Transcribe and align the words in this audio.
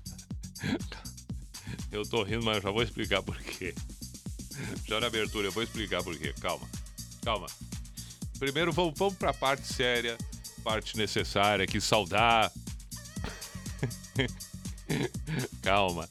Eu 1.91 2.03
tô 2.03 2.22
rindo, 2.22 2.45
mas 2.45 2.58
eu 2.58 2.62
já 2.62 2.72
vou 2.72 2.84
explicar 2.84 3.23
por 3.23 3.36
quê. 3.38 3.73
Já 4.86 5.00
na 5.00 5.08
abertura 5.08 5.47
eu 5.47 5.52
vou 5.52 5.64
explicar 5.64 6.03
por 6.03 6.16
quê. 6.16 6.31
Calma, 6.39 6.70
calma. 7.23 7.47
Primeiro 8.38 8.72
vamos, 8.72 8.94
vamos 8.97 9.16
pra 9.16 9.33
parte 9.33 9.66
séria, 9.66 10.16
parte 10.64 10.95
necessária, 10.97 11.66
que 11.66 11.81
saudar. 11.81 12.52
calma. 15.64 16.08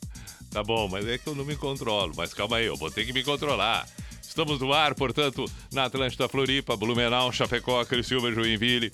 Tá 0.59 0.65
bom, 0.65 0.89
mas 0.89 1.07
é 1.07 1.17
que 1.17 1.29
eu 1.29 1.37
não 1.37 1.45
me 1.45 1.55
controlo. 1.55 2.13
Mas 2.17 2.35
calma 2.35 2.57
aí, 2.57 2.67
eu 2.67 2.77
vou 2.77 2.91
ter 2.91 3.07
que 3.07 3.13
me 3.13 3.23
controlar. 3.23 3.87
Estamos 4.21 4.59
no 4.59 4.73
ar, 4.73 4.93
portanto, 4.93 5.45
na 5.73 5.85
Atlântida 5.85 6.29
Floripa, 6.29 6.77
Blumenau, 6.77 7.31
Chapecó, 7.31 7.85
Criciúma, 7.85 8.33
Joinville. 8.33 8.91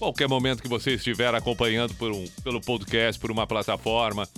Qualquer 0.00 0.28
momento 0.28 0.60
que 0.60 0.68
você 0.68 0.94
estiver 0.94 1.32
acompanhando 1.32 1.94
por 1.94 2.10
um, 2.10 2.26
pelo 2.42 2.60
podcast, 2.60 3.20
por 3.20 3.30
uma 3.30 3.46
plataforma, 3.46 4.28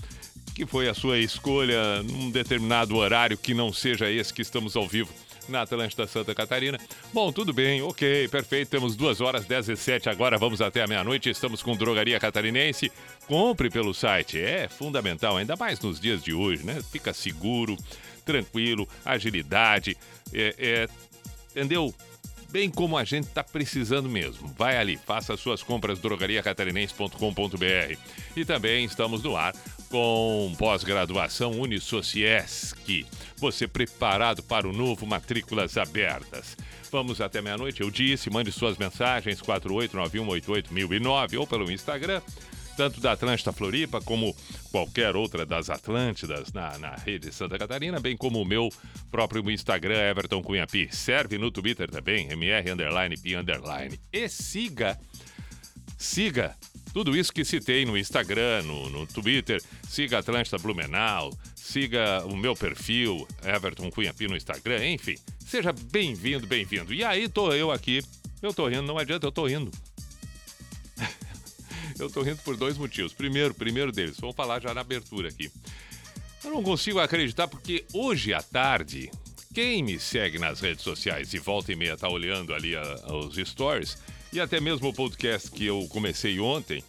que 0.54 0.66
foi 0.66 0.90
a 0.90 0.94
sua 0.94 1.18
escolha 1.18 2.02
num 2.02 2.30
determinado 2.30 2.94
horário 2.96 3.38
que 3.38 3.54
não 3.54 3.72
seja 3.72 4.10
esse 4.10 4.34
que 4.34 4.42
estamos 4.42 4.76
ao 4.76 4.86
vivo 4.86 5.10
na 5.48 5.62
Atlântida 5.62 6.06
Santa 6.06 6.34
Catarina. 6.34 6.78
Bom, 7.12 7.32
tudo 7.32 7.52
bem, 7.52 7.82
ok, 7.82 8.28
perfeito. 8.28 8.70
Temos 8.70 8.96
duas 8.96 9.20
horas 9.20 9.46
17 9.46 10.08
agora, 10.08 10.38
vamos 10.38 10.60
até 10.60 10.82
a 10.82 10.86
meia-noite. 10.86 11.30
Estamos 11.30 11.62
com 11.62 11.76
Drogaria 11.76 12.20
Catarinense. 12.20 12.92
Compre 13.26 13.70
pelo 13.70 13.94
site, 13.94 14.40
é 14.40 14.68
fundamental, 14.68 15.36
ainda 15.36 15.56
mais 15.56 15.80
nos 15.80 16.00
dias 16.00 16.22
de 16.22 16.32
hoje, 16.32 16.64
né? 16.64 16.80
Fica 16.90 17.12
seguro, 17.12 17.76
tranquilo, 18.24 18.88
agilidade, 19.04 19.96
é, 20.32 20.54
é, 20.58 20.88
entendeu? 21.50 21.94
Bem 22.50 22.70
como 22.70 22.96
a 22.96 23.04
gente 23.04 23.28
está 23.28 23.44
precisando 23.44 24.08
mesmo. 24.08 24.48
Vai 24.56 24.78
ali, 24.78 24.96
faça 24.96 25.34
as 25.34 25.40
suas 25.40 25.62
compras 25.62 25.98
drogariacatarinense.com.br. 25.98 27.98
E 28.34 28.44
também 28.44 28.86
estamos 28.86 29.22
no 29.22 29.36
ar 29.36 29.54
com 29.88 30.52
pós-graduação 30.58 31.52
Unisociesc. 31.52 33.06
Você 33.36 33.66
preparado 33.66 34.42
para 34.42 34.68
o 34.68 34.72
novo 34.72 35.06
Matrículas 35.06 35.76
Abertas. 35.76 36.56
Vamos 36.90 37.20
até 37.20 37.42
meia-noite, 37.42 37.82
eu 37.82 37.90
disse, 37.90 38.30
mande 38.30 38.50
suas 38.50 38.78
mensagens 38.78 39.40
489188009 39.42 41.38
ou 41.38 41.46
pelo 41.46 41.70
Instagram, 41.70 42.22
tanto 42.76 43.00
da 43.00 43.12
Atlântida 43.12 43.52
Floripa 43.52 44.00
como 44.00 44.34
qualquer 44.70 45.14
outra 45.14 45.44
das 45.44 45.68
Atlântidas 45.68 46.52
na, 46.52 46.78
na 46.78 46.94
rede 46.94 47.32
Santa 47.32 47.58
Catarina, 47.58 48.00
bem 48.00 48.16
como 48.16 48.40
o 48.40 48.44
meu 48.44 48.70
próprio 49.10 49.50
Instagram, 49.50 49.98
Everton 49.98 50.42
Cunha 50.42 50.66
Pi. 50.66 50.88
Serve 50.90 51.36
no 51.36 51.50
Twitter 51.50 51.90
também, 51.90 52.30
MR 52.30 52.70
underline 52.70 53.16
Pi 53.18 53.34
underline. 53.34 54.00
E 54.12 54.28
siga, 54.28 54.98
siga 55.98 56.56
tudo 56.98 57.16
isso 57.16 57.32
que 57.32 57.44
citei 57.44 57.84
no 57.84 57.96
Instagram, 57.96 58.64
no, 58.64 58.90
no 58.90 59.06
Twitter, 59.06 59.62
siga 59.88 60.18
Atlântida 60.18 60.58
Blumenau, 60.58 61.32
siga 61.54 62.24
o 62.26 62.36
meu 62.36 62.56
perfil, 62.56 63.24
Everton 63.44 63.88
Cunha 63.88 64.12
no 64.28 64.36
Instagram, 64.36 64.84
enfim. 64.84 65.14
Seja 65.38 65.72
bem-vindo, 65.72 66.44
bem-vindo. 66.44 66.92
E 66.92 67.04
aí 67.04 67.28
tô 67.28 67.52
eu 67.52 67.70
aqui, 67.70 68.02
eu 68.42 68.52
tô 68.52 68.66
rindo, 68.66 68.82
não 68.82 68.98
adianta, 68.98 69.24
eu 69.24 69.30
tô 69.30 69.46
rindo. 69.46 69.70
eu 72.00 72.10
tô 72.10 72.20
rindo 72.20 72.38
por 72.38 72.56
dois 72.56 72.76
motivos. 72.76 73.12
Primeiro, 73.12 73.54
primeiro 73.54 73.92
deles, 73.92 74.18
vamos 74.18 74.34
falar 74.34 74.60
já 74.60 74.74
na 74.74 74.80
abertura 74.80 75.28
aqui. 75.28 75.52
Eu 76.42 76.50
não 76.50 76.64
consigo 76.64 76.98
acreditar 76.98 77.46
porque 77.46 77.84
hoje 77.92 78.34
à 78.34 78.42
tarde, 78.42 79.08
quem 79.54 79.84
me 79.84 80.00
segue 80.00 80.36
nas 80.36 80.58
redes 80.58 80.82
sociais 80.82 81.32
e 81.32 81.38
volta 81.38 81.72
e 81.72 81.76
meia 81.76 81.96
tá 81.96 82.08
olhando 82.08 82.52
ali 82.52 82.74
a, 82.74 82.82
os 83.14 83.36
stories 83.36 83.96
e 84.32 84.40
até 84.40 84.60
mesmo 84.60 84.88
o 84.88 84.92
podcast 84.92 85.50
que 85.50 85.66
eu 85.66 85.86
comecei 85.90 86.38
ontem, 86.38 86.82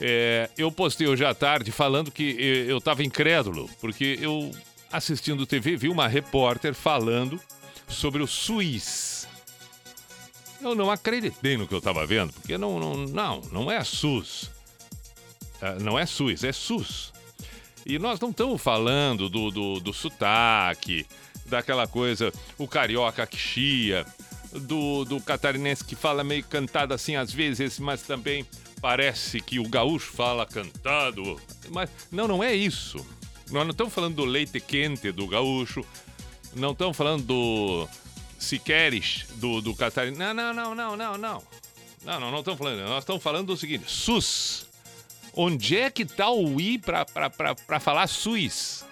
é, 0.00 0.50
eu 0.56 0.72
postei 0.72 1.06
hoje 1.06 1.24
à 1.24 1.34
tarde 1.34 1.70
falando 1.70 2.10
que 2.10 2.36
eu 2.68 2.78
estava 2.78 3.04
incrédulo, 3.04 3.68
porque 3.80 4.18
eu, 4.20 4.50
assistindo 4.90 5.46
TV, 5.46 5.76
vi 5.76 5.88
uma 5.88 6.08
repórter 6.08 6.74
falando 6.74 7.40
sobre 7.86 8.22
o 8.22 8.26
SUS. 8.26 9.28
Eu 10.60 10.74
não 10.74 10.90
acreditei 10.90 11.56
no 11.56 11.66
que 11.66 11.74
eu 11.74 11.78
estava 11.78 12.06
vendo, 12.06 12.32
porque 12.32 12.56
não, 12.56 12.78
não, 12.78 12.94
não, 13.06 13.40
não 13.52 13.70
é 13.70 13.82
SUS. 13.84 14.50
É, 15.60 15.78
não 15.80 15.98
é 15.98 16.06
SUS, 16.06 16.44
é 16.44 16.52
SUS. 16.52 17.12
E 17.84 17.98
nós 17.98 18.18
não 18.20 18.30
estamos 18.30 18.60
falando 18.62 19.28
do, 19.28 19.50
do, 19.50 19.80
do 19.80 19.92
sotaque, 19.92 21.06
daquela 21.46 21.86
coisa, 21.86 22.32
o 22.56 22.66
carioca 22.66 23.26
que 23.26 23.36
chia, 23.36 24.06
do, 24.52 25.04
do 25.04 25.20
catarinense 25.20 25.84
que 25.84 25.96
fala 25.96 26.22
meio 26.22 26.44
cantado 26.44 26.94
assim 26.94 27.16
às 27.16 27.32
vezes, 27.32 27.78
mas 27.78 28.02
também 28.02 28.46
parece 28.80 29.40
que 29.40 29.58
o 29.58 29.68
gaúcho 29.68 30.12
fala 30.12 30.46
cantado. 30.46 31.40
Mas 31.70 31.90
não, 32.10 32.28
não 32.28 32.42
é 32.42 32.54
isso. 32.54 32.98
Nós 33.50 33.64
não 33.64 33.72
estamos 33.72 33.92
falando 33.92 34.16
do 34.16 34.24
leite 34.24 34.60
quente 34.60 35.12
do 35.12 35.26
gaúcho, 35.26 35.84
não 36.54 36.72
estamos 36.72 36.96
falando 36.96 37.24
do 37.24 37.88
se 38.38 38.58
queres 38.58 39.26
do, 39.36 39.60
do 39.60 39.74
catarinense. 39.74 40.18
Não, 40.18 40.34
não, 40.34 40.52
não, 40.52 40.74
não, 40.74 40.96
não, 40.96 41.18
não. 41.18 41.42
Não, 42.04 42.18
não, 42.18 42.38
estamos 42.40 42.58
falando. 42.58 42.80
Nós 42.88 43.02
estamos 43.02 43.22
falando 43.22 43.46
do 43.48 43.56
seguinte: 43.56 43.84
SUS. 43.86 44.66
Onde 45.34 45.78
é 45.78 45.90
que 45.90 46.04
tá 46.04 46.30
o 46.30 46.60
I 46.60 46.78
para 46.78 47.80
falar 47.80 48.06
SUS? 48.06 48.84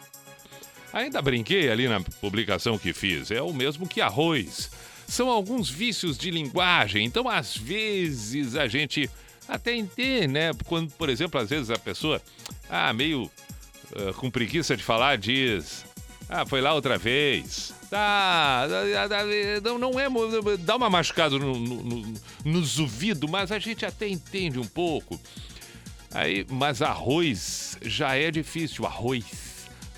Ainda 0.93 1.21
brinquei 1.21 1.71
ali 1.71 1.87
na 1.87 2.01
publicação 2.01 2.79
que 2.79 2.93
fiz. 2.93 3.31
É 3.31 3.43
o 3.43 3.53
mesmo 3.53 3.87
que 3.87 4.01
arroz. 4.01 4.71
São 5.11 5.29
alguns 5.29 5.69
vícios 5.69 6.17
de 6.17 6.31
linguagem. 6.31 7.05
Então, 7.05 7.29
às 7.29 7.57
vezes, 7.57 8.55
a 8.55 8.69
gente 8.69 9.11
até 9.49 9.75
entende, 9.75 10.29
né? 10.29 10.53
Quando, 10.67 10.93
por 10.93 11.09
exemplo, 11.09 11.41
às 11.41 11.51
vezes 11.51 11.69
a 11.69 11.77
pessoa, 11.77 12.23
ah, 12.69 12.93
meio 12.93 13.25
uh, 13.25 14.15
com 14.15 14.31
preguiça 14.31 14.77
de 14.77 14.85
falar, 14.85 15.19
diz, 15.19 15.85
ah, 16.29 16.47
foi 16.47 16.61
lá 16.61 16.73
outra 16.73 16.97
vez. 16.97 17.75
Tá, 17.91 18.69
não, 19.65 19.79
não 19.79 19.99
é. 19.99 20.07
Dá 20.59 20.77
uma 20.77 20.89
machucada 20.89 21.37
no, 21.37 21.59
no, 21.59 21.83
no, 21.83 22.15
nos 22.45 22.79
ouvidos, 22.79 23.29
mas 23.29 23.51
a 23.51 23.59
gente 23.59 23.85
até 23.85 24.07
entende 24.07 24.61
um 24.61 24.67
pouco. 24.67 25.21
Aí, 26.15 26.47
mas 26.49 26.83
arroz 26.83 27.77
já 27.83 28.15
é 28.15 28.31
difícil, 28.31 28.87
arroz. 28.87 29.25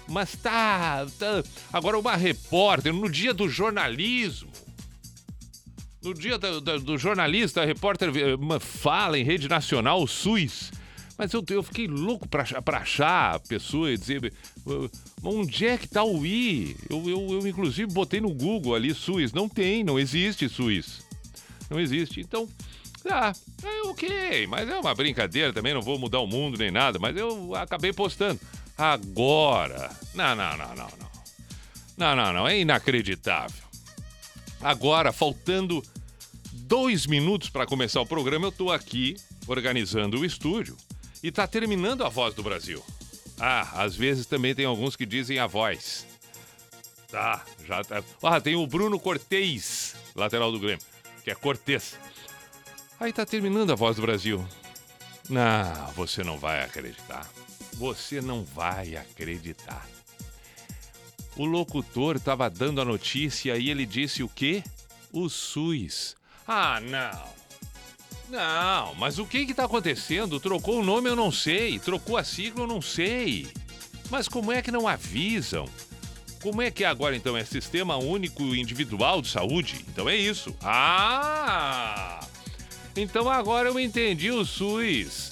Mas 0.08 0.34
tá, 0.36 1.06
tá. 1.18 1.42
Agora, 1.70 1.98
uma 1.98 2.16
repórter, 2.16 2.94
no 2.94 3.10
dia 3.10 3.34
do 3.34 3.46
jornalismo, 3.46 4.50
no 6.02 6.14
dia 6.14 6.38
do, 6.38 6.60
do, 6.60 6.80
do 6.80 6.98
jornalista, 6.98 7.64
repórter 7.64 8.10
fala 8.60 9.18
em 9.18 9.24
rede 9.24 9.48
nacional, 9.48 10.02
o 10.02 10.06
SUS. 10.06 10.72
Mas 11.16 11.32
eu, 11.32 11.44
eu 11.50 11.62
fiquei 11.62 11.86
louco 11.86 12.26
pra, 12.28 12.44
pra 12.62 12.78
achar 12.78 13.36
a 13.36 13.38
pessoa 13.38 13.92
e 13.92 13.98
dizer 13.98 14.32
onde 15.22 15.66
é 15.66 15.76
que 15.76 15.86
tá 15.86 16.02
o 16.02 16.24
I? 16.26 16.76
Eu, 16.88 17.08
eu, 17.08 17.28
eu, 17.32 17.46
inclusive, 17.46 17.92
botei 17.92 18.20
no 18.20 18.32
Google 18.32 18.74
ali 18.74 18.94
SUS. 18.94 19.32
Não 19.32 19.48
tem, 19.48 19.84
não 19.84 19.98
existe 19.98 20.48
SUS. 20.48 21.04
Não 21.70 21.78
existe. 21.78 22.20
Então, 22.20 22.48
ah, 23.08 23.32
é 23.62 23.82
ok, 23.88 24.46
mas 24.46 24.68
é 24.68 24.78
uma 24.78 24.94
brincadeira 24.94 25.52
também, 25.52 25.74
não 25.74 25.82
vou 25.82 25.98
mudar 25.98 26.20
o 26.20 26.26
mundo 26.26 26.58
nem 26.58 26.70
nada, 26.70 26.98
mas 26.98 27.16
eu 27.16 27.54
acabei 27.54 27.92
postando. 27.92 28.40
Agora. 28.76 29.90
Não, 30.14 30.34
não, 30.34 30.56
não, 30.56 30.68
não, 30.68 30.74
não. 30.74 31.12
Não, 31.96 32.16
não, 32.16 32.32
não, 32.32 32.48
é 32.48 32.58
inacreditável. 32.58 33.62
Agora, 34.60 35.12
faltando 35.12 35.82
dois 36.72 37.06
minutos 37.06 37.50
para 37.50 37.66
começar 37.66 38.00
o 38.00 38.06
programa, 38.06 38.46
eu 38.46 38.48
estou 38.48 38.72
aqui 38.72 39.14
organizando 39.46 40.18
o 40.18 40.24
estúdio 40.24 40.74
e 41.22 41.28
está 41.28 41.46
terminando 41.46 42.02
a 42.02 42.08
Voz 42.08 42.32
do 42.32 42.42
Brasil. 42.42 42.82
Ah, 43.38 43.82
às 43.82 43.94
vezes 43.94 44.24
também 44.24 44.54
tem 44.54 44.64
alguns 44.64 44.96
que 44.96 45.04
dizem 45.04 45.38
a 45.38 45.46
voz. 45.46 46.06
Tá, 47.10 47.44
já 47.66 47.84
tá. 47.84 48.02
Ah, 48.22 48.40
tem 48.40 48.56
o 48.56 48.66
Bruno 48.66 48.98
Cortez, 48.98 49.94
lateral 50.14 50.50
do 50.50 50.58
Grêmio, 50.58 50.82
que 51.22 51.30
é 51.30 51.34
Cortez. 51.34 51.98
Aí 52.98 53.12
tá 53.12 53.26
terminando 53.26 53.70
a 53.70 53.74
voz 53.74 53.96
do 53.96 54.02
Brasil. 54.02 54.42
Não, 55.28 55.92
você 55.94 56.24
não 56.24 56.38
vai 56.38 56.64
acreditar. 56.64 57.30
Você 57.74 58.22
não 58.22 58.44
vai 58.44 58.96
acreditar. 58.96 59.86
O 61.36 61.44
locutor 61.44 62.16
estava 62.16 62.48
dando 62.48 62.80
a 62.80 62.84
notícia 62.86 63.58
e 63.58 63.68
ele 63.68 63.84
disse 63.84 64.22
o 64.22 64.28
quê? 64.28 64.64
O 65.12 65.28
SUS. 65.28 66.16
Ah, 66.46 66.80
não. 66.80 67.32
Não, 68.28 68.94
mas 68.94 69.18
o 69.18 69.26
que 69.26 69.38
está 69.38 69.64
acontecendo? 69.64 70.40
Trocou 70.40 70.80
o 70.80 70.84
nome, 70.84 71.08
eu 71.08 71.16
não 71.16 71.30
sei. 71.30 71.78
Trocou 71.78 72.16
a 72.16 72.24
sigla, 72.24 72.62
eu 72.62 72.66
não 72.66 72.80
sei. 72.80 73.46
Mas 74.10 74.26
como 74.26 74.50
é 74.50 74.62
que 74.62 74.70
não 74.70 74.88
avisam? 74.88 75.68
Como 76.42 76.60
é 76.60 76.70
que 76.70 76.82
é 76.82 76.86
agora 76.86 77.14
então? 77.14 77.36
É 77.36 77.44
Sistema 77.44 77.96
Único 77.96 78.42
Individual 78.54 79.22
de 79.22 79.28
Saúde? 79.28 79.84
Então 79.88 80.08
é 80.08 80.16
isso. 80.16 80.56
Ah! 80.62 82.26
Então 82.96 83.30
agora 83.30 83.68
eu 83.68 83.78
entendi 83.78 84.30
o 84.30 84.44
SUS. 84.44 85.30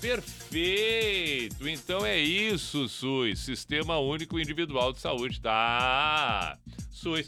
Perfeito! 0.00 1.66
Então 1.68 2.04
é 2.04 2.18
isso, 2.18 2.88
SUS. 2.88 3.38
Sistema 3.38 3.98
Único 3.98 4.38
Individual 4.38 4.92
de 4.92 5.00
Saúde. 5.00 5.40
Tá. 5.40 6.58
SUS. 6.90 7.26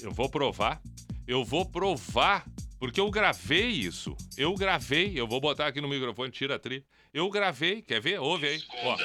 Eu 0.00 0.12
vou 0.12 0.28
provar. 0.28 0.80
Eu 1.26 1.44
vou 1.44 1.64
provar. 1.66 2.44
Porque 2.78 3.00
eu 3.00 3.10
gravei 3.10 3.68
isso. 3.68 4.14
Eu 4.36 4.54
gravei. 4.54 5.12
Eu 5.18 5.26
vou 5.26 5.40
botar 5.40 5.66
aqui 5.66 5.80
no 5.80 5.88
microfone, 5.88 6.30
tira 6.30 6.56
a 6.56 6.58
trilha. 6.58 6.84
Eu 7.12 7.30
gravei, 7.30 7.80
quer 7.80 7.98
ver? 7.98 8.20
Ouve 8.20 8.46
aí. 8.46 8.62
Ó. 8.84 8.98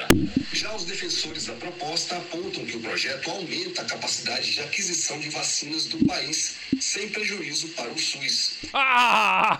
Já 0.52 0.76
os 0.76 0.84
defensores 0.84 1.46
da 1.46 1.54
proposta 1.54 2.18
apontam 2.18 2.66
que 2.66 2.76
o 2.76 2.80
projeto 2.80 3.30
aumenta 3.30 3.80
a 3.80 3.86
capacidade 3.86 4.52
de 4.52 4.60
aquisição 4.60 5.18
de 5.18 5.30
vacinas 5.30 5.86
do 5.86 6.04
país, 6.04 6.58
sem 6.78 7.08
prejuízo 7.08 7.68
para 7.68 7.90
o 7.90 7.98
SUS. 7.98 8.58
Ah, 8.74 9.56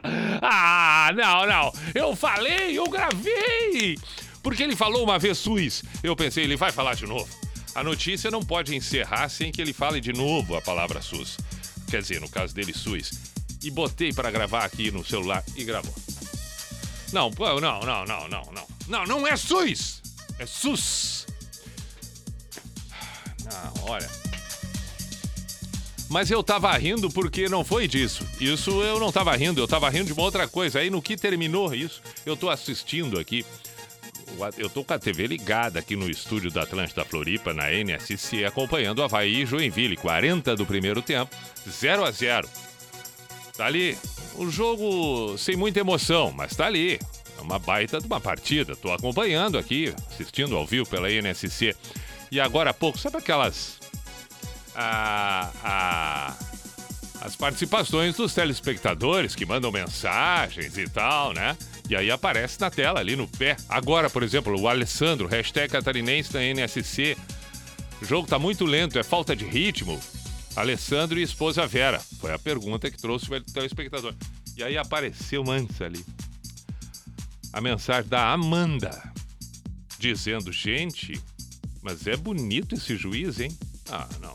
ah, 0.40 1.10
não, 1.16 1.44
não. 1.46 1.72
Eu 1.92 2.14
falei, 2.14 2.78
eu 2.78 2.84
gravei. 2.88 3.98
Porque 4.40 4.62
ele 4.62 4.76
falou 4.76 5.02
uma 5.02 5.18
vez 5.18 5.38
SUS. 5.38 5.82
Eu 6.04 6.14
pensei, 6.14 6.44
ele 6.44 6.54
vai 6.56 6.70
falar 6.70 6.94
de 6.94 7.04
novo. 7.06 7.47
A 7.78 7.84
notícia 7.84 8.28
não 8.28 8.42
pode 8.42 8.74
encerrar 8.74 9.28
sem 9.28 9.52
que 9.52 9.62
ele 9.62 9.72
fale 9.72 10.00
de 10.00 10.12
novo 10.12 10.56
a 10.56 10.60
palavra 10.60 11.00
SUS. 11.00 11.36
Quer 11.88 12.02
dizer, 12.02 12.20
no 12.20 12.28
caso 12.28 12.52
dele, 12.52 12.74
SUS. 12.74 13.12
E 13.62 13.70
botei 13.70 14.12
para 14.12 14.32
gravar 14.32 14.64
aqui 14.64 14.90
no 14.90 15.04
celular 15.04 15.44
e 15.54 15.62
gravou. 15.62 15.94
Não, 17.12 17.30
não, 17.30 17.60
não, 17.60 18.04
não, 18.04 18.04
não, 18.04 18.28
não. 18.28 18.66
Não, 18.88 19.06
não 19.06 19.24
é 19.28 19.36
SUS. 19.36 20.02
É 20.40 20.44
SUS. 20.44 21.28
Não, 23.44 23.84
olha. 23.84 24.10
Mas 26.08 26.32
eu 26.32 26.42
tava 26.42 26.76
rindo 26.76 27.08
porque 27.08 27.48
não 27.48 27.64
foi 27.64 27.86
disso. 27.86 28.26
Isso 28.40 28.82
eu 28.82 28.98
não 28.98 29.12
tava 29.12 29.36
rindo, 29.36 29.60
eu 29.60 29.68
tava 29.68 29.88
rindo 29.88 30.06
de 30.06 30.12
uma 30.14 30.22
outra 30.22 30.48
coisa. 30.48 30.80
Aí 30.80 30.90
no 30.90 31.00
que 31.00 31.16
terminou 31.16 31.72
isso, 31.72 32.02
eu 32.26 32.36
tô 32.36 32.50
assistindo 32.50 33.20
aqui. 33.20 33.46
Eu 34.56 34.68
tô 34.68 34.84
com 34.84 34.92
a 34.92 34.98
TV 34.98 35.26
ligada 35.26 35.78
aqui 35.78 35.96
no 35.96 36.08
estúdio 36.08 36.50
da 36.50 36.62
Atlântida 36.62 37.04
Floripa, 37.04 37.52
na 37.52 37.72
NSC, 37.72 38.44
acompanhando 38.44 39.02
Havaí 39.02 39.42
e 39.42 39.46
Joinville. 39.46 39.96
40 39.96 40.54
do 40.54 40.66
primeiro 40.66 41.02
tempo, 41.02 41.34
0 41.68 42.04
a 42.04 42.10
0 42.10 42.48
Tá 43.56 43.66
ali. 43.66 43.98
Um 44.36 44.48
jogo 44.50 45.36
sem 45.36 45.56
muita 45.56 45.80
emoção, 45.80 46.32
mas 46.32 46.54
tá 46.54 46.66
ali. 46.66 47.00
É 47.36 47.40
uma 47.40 47.58
baita 47.58 48.00
de 48.00 48.06
uma 48.06 48.20
partida. 48.20 48.76
Tô 48.76 48.92
acompanhando 48.92 49.58
aqui, 49.58 49.92
assistindo 50.10 50.56
ao 50.56 50.64
vivo 50.64 50.88
pela 50.88 51.10
NSC. 51.10 51.74
E 52.30 52.38
agora 52.40 52.70
há 52.70 52.74
pouco, 52.74 52.98
sabe 52.98 53.16
aquelas. 53.16 53.78
As 57.20 57.34
participações 57.34 58.16
dos 58.16 58.32
telespectadores 58.32 59.34
que 59.34 59.44
mandam 59.44 59.72
mensagens 59.72 60.78
e 60.78 60.88
tal, 60.88 61.32
né? 61.32 61.56
E 61.88 61.96
aí 61.96 62.10
aparece 62.10 62.60
na 62.60 62.70
tela 62.70 63.00
ali 63.00 63.16
no 63.16 63.26
pé. 63.26 63.56
Agora, 63.68 64.10
por 64.10 64.22
exemplo, 64.22 64.58
o 64.60 64.68
Alessandro, 64.68 65.26
hashtag 65.26 65.72
catarinense 65.72 66.32
da 66.32 66.42
NSC. 66.42 67.16
O 68.00 68.04
jogo 68.04 68.28
tá 68.28 68.38
muito 68.38 68.64
lento, 68.64 68.98
é 68.98 69.02
falta 69.02 69.34
de 69.34 69.44
ritmo. 69.44 69.98
Alessandro 70.54 71.18
e 71.18 71.22
esposa 71.22 71.66
Vera. 71.66 72.00
Foi 72.20 72.32
a 72.32 72.38
pergunta 72.38 72.90
que 72.90 72.98
trouxe 72.98 73.32
o 73.32 73.40
telespectador. 73.40 74.14
E 74.56 74.62
aí 74.62 74.76
apareceu 74.76 75.44
antes 75.50 75.80
ali 75.80 76.04
a 77.52 77.60
mensagem 77.60 78.08
da 78.08 78.32
Amanda, 78.32 78.90
dizendo: 79.98 80.52
gente, 80.52 81.20
mas 81.82 82.06
é 82.06 82.16
bonito 82.16 82.74
esse 82.74 82.96
juiz, 82.96 83.40
hein? 83.40 83.56
Ah, 83.90 84.08
não. 84.20 84.34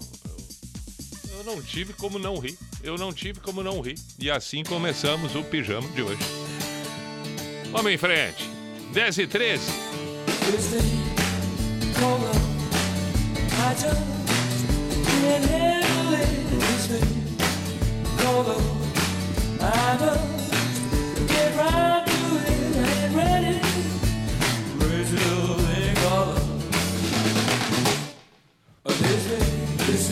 Eu, 1.29 1.37
eu 1.37 1.43
não 1.43 1.61
tive 1.61 1.93
como 1.93 2.17
não 2.17 2.37
rir. 2.37 2.57
Eu 2.81 2.97
não 2.97 3.13
tive 3.13 3.39
como 3.39 3.63
não 3.63 3.79
rir. 3.81 3.97
E 4.19 4.29
assim 4.29 4.63
começamos 4.63 5.35
o 5.35 5.43
pijama 5.43 5.87
de 5.89 6.01
hoje. 6.01 6.42
Vamos 7.73 7.91
em 7.91 7.97
frente. 7.97 8.47
10 8.93 9.17
e 9.17 9.27
13. 9.27 9.63
Get 21.27 21.55
right 21.57 22.05
to 22.05 22.19
it, 22.45 22.77
I 22.77 22.87
ain't 23.01 23.15
ready. 23.15 23.59
Brazil, 24.77 25.55
they 25.67 25.93
call 26.03 26.25
This 29.87 30.11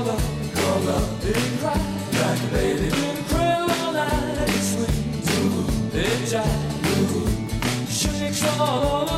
love, 0.00 0.22
call 0.54 0.80
love, 0.80 1.22
they 1.24 1.40
cry 1.58 1.78
like 2.20 2.42
a 2.42 2.46
baby. 2.52 3.03
solo. 8.52 9.13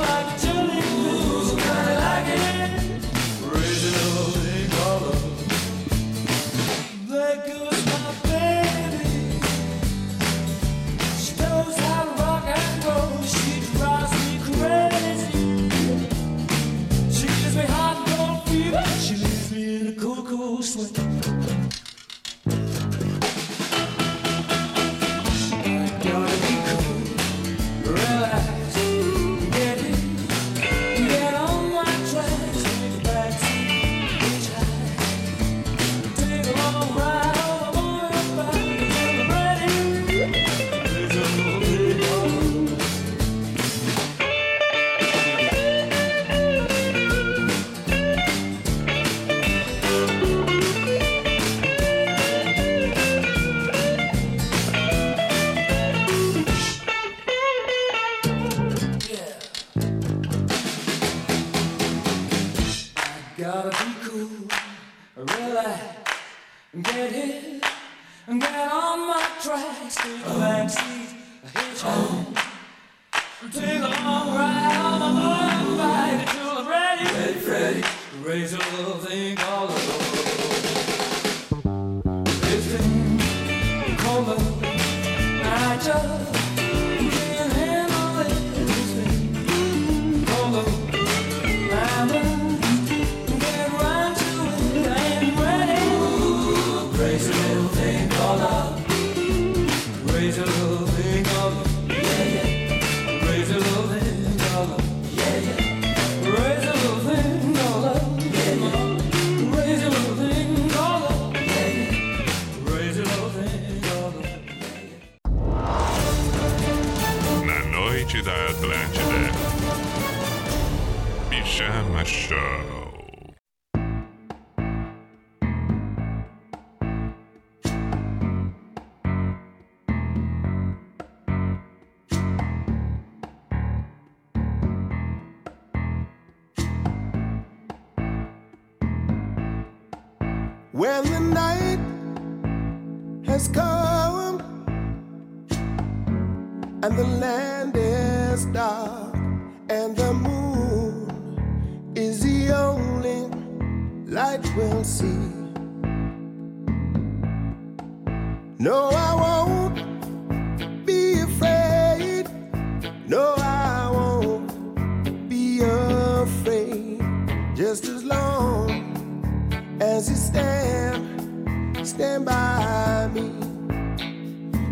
Stand, 170.26 171.86
stand 171.86 172.24
by 172.26 173.08
me. 173.14 173.30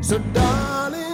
So, 0.03 0.19
darling, 0.33 1.14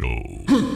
Show. 0.00 0.46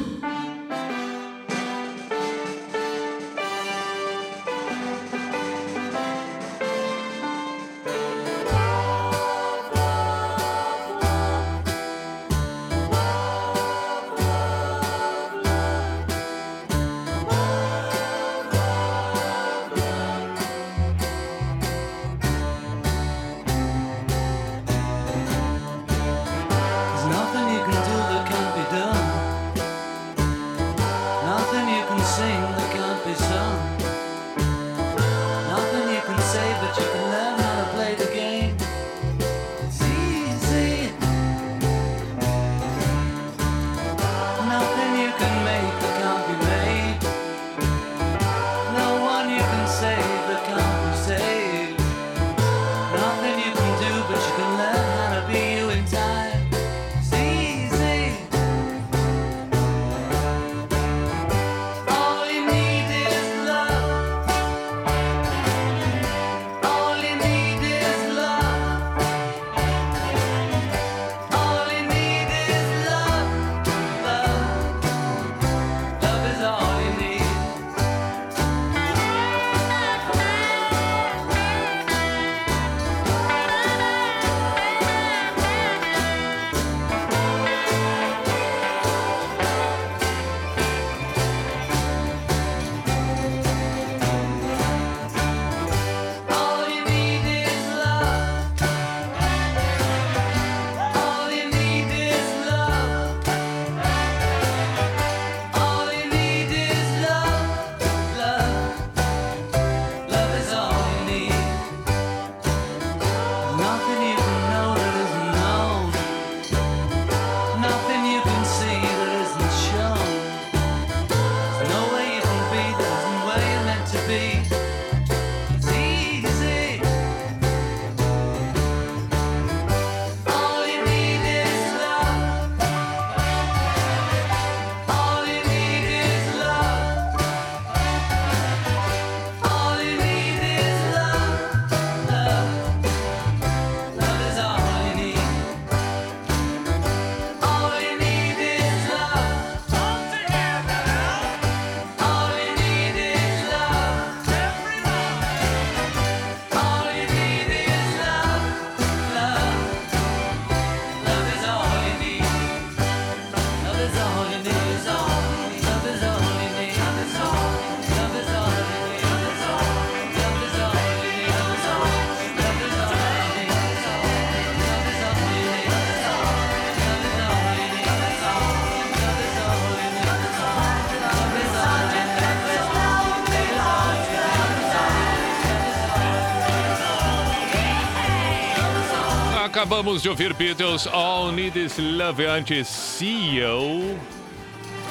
Acabamos 189.65 190.03
de 190.03 190.11
ouvir 190.11 190.35
Beatles, 190.35 190.87
All 190.87 191.33
Need 191.33 191.57
Is 191.57 191.79
Love 191.79 192.27
antes 192.27 192.69
CEO. 192.69 193.99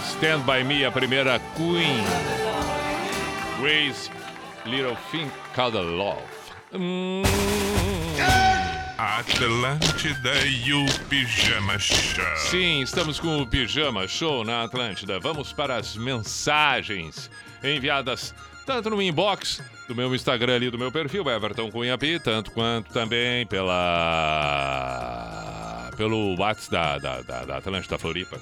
Stand 0.03 0.39
By 0.45 0.63
Me, 0.63 0.83
a 0.83 0.91
primeira 0.91 1.39
Queen. 1.55 2.03
Grace, 3.61 4.09
Little 4.65 4.97
Thing 5.11 5.29
Called 5.53 5.77
Love. 5.77 6.23
Hum, 6.73 7.21
Atlântida 8.97 10.43
e 10.43 10.73
o 10.73 10.85
Pijama 11.07 11.77
Show. 11.77 12.25
sim, 12.37 12.81
estamos 12.81 13.19
com 13.19 13.43
o 13.43 13.45
Pijama 13.45 14.07
Show 14.07 14.43
na 14.43 14.63
Atlântida. 14.63 15.19
Vamos 15.19 15.53
para 15.53 15.75
as 15.75 15.95
mensagens 15.95 17.29
enviadas 17.63 18.33
tanto 18.65 18.89
no 18.89 18.99
inbox 18.99 19.61
do 19.87 19.95
meu 19.95 20.13
Instagram 20.15 20.55
ali, 20.55 20.69
do 20.69 20.77
meu 20.77 20.91
perfil, 20.91 21.29
Everton 21.29 21.71
Cunha 21.71 21.97
Pi, 21.97 22.19
tanto 22.19 22.51
quanto 22.51 22.91
também 22.91 23.45
pela 23.45 23.73
pelo 25.97 26.35
WhatsApp 26.39 26.71
da, 26.71 26.97
da, 26.97 27.21
da, 27.21 27.45
da 27.45 27.57
Atlântida 27.57 27.97
Floripa. 27.97 28.39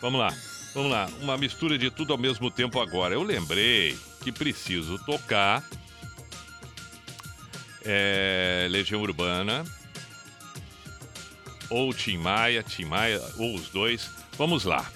Vamos 0.00 0.20
lá, 0.20 0.32
vamos 0.74 0.90
lá. 0.90 1.08
Uma 1.20 1.36
mistura 1.36 1.76
de 1.78 1.90
tudo 1.90 2.12
ao 2.12 2.18
mesmo 2.18 2.50
tempo 2.50 2.80
agora. 2.80 3.14
Eu 3.14 3.22
lembrei 3.22 3.96
que 4.22 4.32
preciso 4.32 4.98
tocar 5.04 5.62
é, 7.84 8.66
Legião 8.70 9.00
Urbana 9.00 9.64
ou 11.70 11.92
Tim 11.92 12.16
Maia, 12.18 12.62
Tim 12.62 12.86
Maia, 12.86 13.20
ou 13.36 13.54
os 13.54 13.68
dois. 13.68 14.10
Vamos 14.36 14.64
lá. 14.64 14.90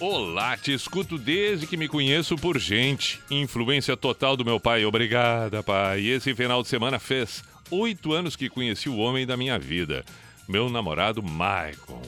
Olá, 0.00 0.56
te 0.56 0.72
escuto 0.72 1.18
desde 1.18 1.66
que 1.66 1.76
me 1.76 1.88
conheço 1.88 2.36
por 2.36 2.56
gente. 2.56 3.20
Influência 3.28 3.96
total 3.96 4.36
do 4.36 4.44
meu 4.44 4.60
pai. 4.60 4.84
Obrigada, 4.84 5.60
pai. 5.60 6.06
Esse 6.06 6.36
final 6.36 6.62
de 6.62 6.68
semana 6.68 7.00
fez 7.00 7.42
oito 7.68 8.12
anos 8.12 8.36
que 8.36 8.48
conheci 8.48 8.88
o 8.88 8.96
homem 8.96 9.26
da 9.26 9.36
minha 9.36 9.58
vida, 9.58 10.04
meu 10.48 10.70
namorado 10.70 11.20
Michael. 11.20 12.00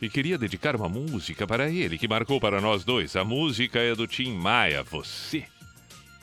E 0.00 0.08
queria 0.08 0.38
dedicar 0.38 0.74
uma 0.74 0.88
música 0.88 1.46
para 1.46 1.68
ele, 1.68 1.98
que 1.98 2.08
marcou 2.08 2.40
para 2.40 2.58
nós 2.58 2.84
dois. 2.84 3.14
A 3.16 3.22
música 3.22 3.80
é 3.80 3.94
do 3.94 4.06
Tim 4.06 4.32
Maia, 4.32 4.82
Você. 4.82 5.44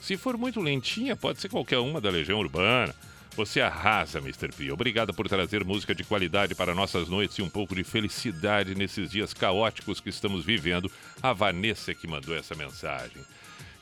Se 0.00 0.16
for 0.16 0.36
muito 0.36 0.60
lentinha, 0.60 1.14
pode 1.14 1.40
ser 1.40 1.48
qualquer 1.48 1.78
uma 1.78 2.00
da 2.00 2.10
Legião 2.10 2.40
Urbana. 2.40 2.92
Você 3.36 3.60
arrasa, 3.60 4.20
Mr. 4.20 4.52
P. 4.56 4.70
Obrigada 4.70 5.12
por 5.12 5.28
trazer 5.28 5.64
música 5.64 5.92
de 5.92 6.04
qualidade 6.04 6.54
para 6.54 6.74
nossas 6.74 7.08
noites 7.08 7.36
e 7.38 7.42
um 7.42 7.48
pouco 7.48 7.74
de 7.74 7.82
felicidade 7.82 8.76
nesses 8.76 9.10
dias 9.10 9.34
caóticos 9.34 10.00
que 10.00 10.08
estamos 10.08 10.44
vivendo. 10.44 10.90
A 11.20 11.32
Vanessa 11.32 11.92
que 11.92 12.06
mandou 12.06 12.36
essa 12.36 12.54
mensagem. 12.54 13.22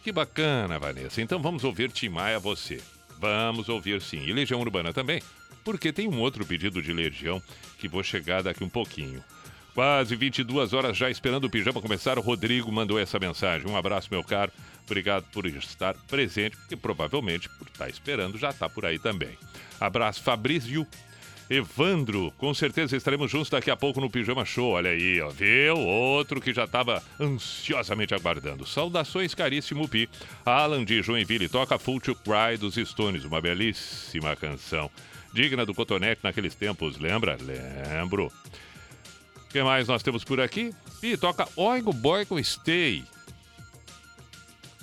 Que 0.02 0.10
bacana, 0.10 0.78
Vanessa. 0.78 1.20
Então 1.20 1.40
vamos 1.40 1.64
ouvir 1.64 1.92
Tim 1.92 2.08
Maia, 2.08 2.38
você. 2.38 2.80
Vamos 3.18 3.68
ouvir 3.68 4.00
sim. 4.00 4.24
E 4.24 4.32
Legião 4.32 4.60
Urbana 4.60 4.90
também, 4.90 5.22
porque 5.62 5.92
tem 5.92 6.08
um 6.08 6.18
outro 6.18 6.46
pedido 6.46 6.80
de 6.80 6.92
Legião 6.92 7.40
que 7.78 7.88
vou 7.88 8.02
chegar 8.02 8.42
daqui 8.42 8.64
um 8.64 8.70
pouquinho. 8.70 9.22
Quase 9.74 10.14
22 10.14 10.72
horas 10.74 10.96
já 10.96 11.08
esperando 11.08 11.44
o 11.44 11.50
pijama 11.50 11.80
começar. 11.80 12.18
O 12.18 12.22
Rodrigo 12.22 12.70
mandou 12.70 12.98
essa 12.98 13.18
mensagem. 13.18 13.66
Um 13.70 13.76
abraço, 13.76 14.08
meu 14.10 14.22
caro. 14.22 14.52
Obrigado 14.84 15.24
por 15.32 15.46
estar 15.46 15.94
presente, 16.08 16.56
porque 16.56 16.76
provavelmente 16.76 17.48
por 17.48 17.66
estar 17.66 17.88
esperando 17.88 18.36
já 18.36 18.50
está 18.50 18.68
por 18.68 18.84
aí 18.84 18.98
também. 18.98 19.38
Abraço, 19.80 20.22
Fabrício. 20.22 20.86
Evandro, 21.48 22.32
com 22.38 22.54
certeza 22.54 22.96
estaremos 22.96 23.30
juntos 23.30 23.50
daqui 23.50 23.70
a 23.70 23.76
pouco 23.76 24.00
no 24.00 24.10
Pijama 24.10 24.44
Show. 24.44 24.72
Olha 24.72 24.90
aí, 24.90 25.20
ó, 25.20 25.28
viu? 25.28 25.76
Outro 25.76 26.40
que 26.40 26.52
já 26.52 26.64
estava 26.64 27.02
ansiosamente 27.20 28.14
aguardando. 28.14 28.66
Saudações, 28.66 29.34
caríssimo 29.34 29.88
Pi. 29.88 30.08
Alan 30.46 30.84
de 30.84 31.02
Joinville 31.02 31.48
toca 31.48 31.78
Full 31.78 32.00
to 32.00 32.14
Cry 32.14 32.56
dos 32.58 32.74
Stones, 32.74 33.24
uma 33.24 33.40
belíssima 33.40 34.34
canção. 34.36 34.90
Digna 35.32 35.66
do 35.66 35.74
Cotonete 35.74 36.20
naqueles 36.22 36.54
tempos, 36.54 36.98
lembra? 36.98 37.36
Lembro. 37.40 38.30
O 39.52 39.58
que 39.60 39.62
mais 39.62 39.86
nós 39.86 40.02
temos 40.02 40.24
por 40.24 40.40
aqui? 40.40 40.74
E 41.02 41.14
toca 41.14 41.46
Oingo 41.56 41.92
Boingo 41.92 42.42
Stay. 42.42 43.04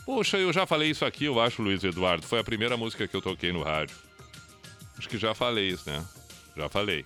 Poxa, 0.05 0.37
eu 0.37 0.53
já 0.53 0.67
falei 0.67 0.91
isso 0.91 1.03
aqui, 1.03 1.25
eu 1.25 1.41
acho, 1.41 1.63
Luiz 1.63 1.83
Eduardo. 1.83 2.23
Foi 2.27 2.37
a 2.37 2.43
primeira 2.43 2.77
música 2.77 3.07
que 3.07 3.15
eu 3.15 3.21
toquei 3.21 3.51
no 3.51 3.63
rádio. 3.63 3.95
Acho 4.95 5.09
que 5.09 5.17
já 5.17 5.33
falei 5.33 5.69
isso, 5.69 5.89
né? 5.89 6.05
Já 6.55 6.69
falei. 6.69 7.03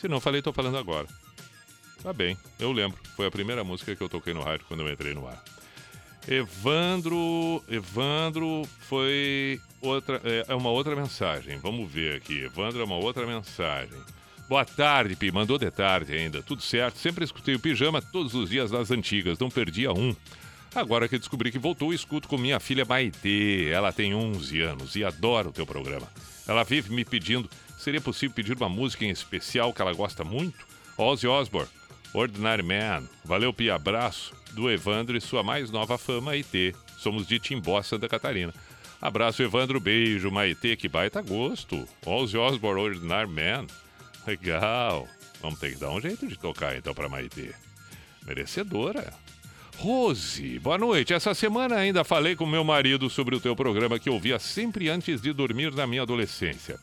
Se 0.00 0.06
não 0.06 0.20
falei, 0.20 0.40
tô 0.40 0.52
falando 0.52 0.78
agora. 0.78 1.08
Tá 2.00 2.12
bem, 2.12 2.38
eu 2.60 2.70
lembro. 2.70 2.96
Foi 3.16 3.26
a 3.26 3.30
primeira 3.32 3.64
música 3.64 3.96
que 3.96 4.02
eu 4.04 4.08
toquei 4.08 4.32
no 4.32 4.42
rádio 4.44 4.66
quando 4.68 4.86
eu 4.86 4.92
entrei 4.92 5.14
no 5.14 5.26
ar. 5.26 5.42
Evandro. 6.28 7.60
Evandro 7.68 8.62
foi 8.78 9.60
outra. 9.80 10.20
É 10.22 10.44
é 10.46 10.54
uma 10.54 10.70
outra 10.70 10.94
mensagem. 10.94 11.58
Vamos 11.58 11.90
ver 11.90 12.14
aqui. 12.14 12.44
Evandro 12.44 12.80
é 12.80 12.84
uma 12.84 12.98
outra 12.98 13.26
mensagem. 13.26 14.00
Boa 14.48 14.64
tarde, 14.64 15.16
Pi. 15.16 15.32
Mandou 15.32 15.58
de 15.58 15.70
tarde 15.70 16.12
ainda. 16.12 16.42
Tudo 16.42 16.62
certo. 16.62 16.98
Sempre 16.98 17.24
escutei 17.24 17.54
o 17.54 17.60
pijama 17.60 18.02
todos 18.02 18.34
os 18.34 18.50
dias 18.50 18.70
nas 18.70 18.90
antigas. 18.90 19.38
Não 19.38 19.48
perdia 19.48 19.92
um. 19.92 20.14
Agora 20.74 21.08
que 21.08 21.18
descobri 21.18 21.52
que 21.52 21.58
voltou, 21.58 21.94
escuto 21.94 22.28
com 22.28 22.36
minha 22.36 22.60
filha 22.60 22.84
Maitê. 22.84 23.70
Ela 23.70 23.92
tem 23.92 24.14
11 24.14 24.60
anos 24.60 24.96
e 24.96 25.04
adora 25.04 25.48
o 25.48 25.52
teu 25.52 25.64
programa. 25.64 26.08
Ela 26.46 26.64
vive 26.64 26.92
me 26.92 27.04
pedindo, 27.04 27.48
seria 27.78 28.00
possível 28.00 28.34
pedir 28.34 28.56
uma 28.56 28.68
música 28.68 29.04
em 29.04 29.10
especial 29.10 29.72
que 29.72 29.80
ela 29.80 29.94
gosta 29.94 30.24
muito? 30.24 30.66
Ozzy 30.98 31.26
Osbourne, 31.26 31.70
Ordinary 32.12 32.62
Man. 32.62 33.04
Valeu, 33.24 33.52
Pia. 33.52 33.76
Abraço 33.76 34.34
do 34.52 34.70
Evandro 34.70 35.16
e 35.16 35.20
sua 35.20 35.42
mais 35.42 35.70
nova 35.70 35.96
fã, 35.96 36.20
Maitê. 36.20 36.74
Somos 36.98 37.26
de 37.26 37.38
Timbó, 37.38 37.80
Santa 37.82 38.08
Catarina. 38.08 38.52
Abraço, 39.00 39.42
Evandro. 39.42 39.80
Beijo, 39.80 40.30
Maitê. 40.30 40.76
Que 40.76 40.88
baita 40.88 41.22
gosto. 41.22 41.88
Ozzy 42.04 42.36
Osbourne, 42.36 42.80
Ordinary 42.80 43.30
Man. 43.30 43.66
Legal. 44.26 45.08
Vamos 45.40 45.58
ter 45.58 45.72
que 45.72 45.78
dar 45.78 45.90
um 45.90 46.00
jeito 46.00 46.26
de 46.26 46.38
tocar 46.38 46.76
então 46.76 46.94
pra 46.94 47.08
Maitê. 47.08 47.52
Merecedora. 48.24 49.12
Rose, 49.76 50.58
boa 50.60 50.78
noite. 50.78 51.12
Essa 51.12 51.34
semana 51.34 51.76
ainda 51.76 52.04
falei 52.04 52.36
com 52.36 52.46
meu 52.46 52.64
marido 52.64 53.10
sobre 53.10 53.34
o 53.34 53.40
teu 53.40 53.54
programa 53.54 53.98
que 53.98 54.08
ouvia 54.08 54.38
sempre 54.38 54.88
antes 54.88 55.20
de 55.20 55.32
dormir 55.32 55.72
na 55.74 55.86
minha 55.86 56.02
adolescência. 56.02 56.78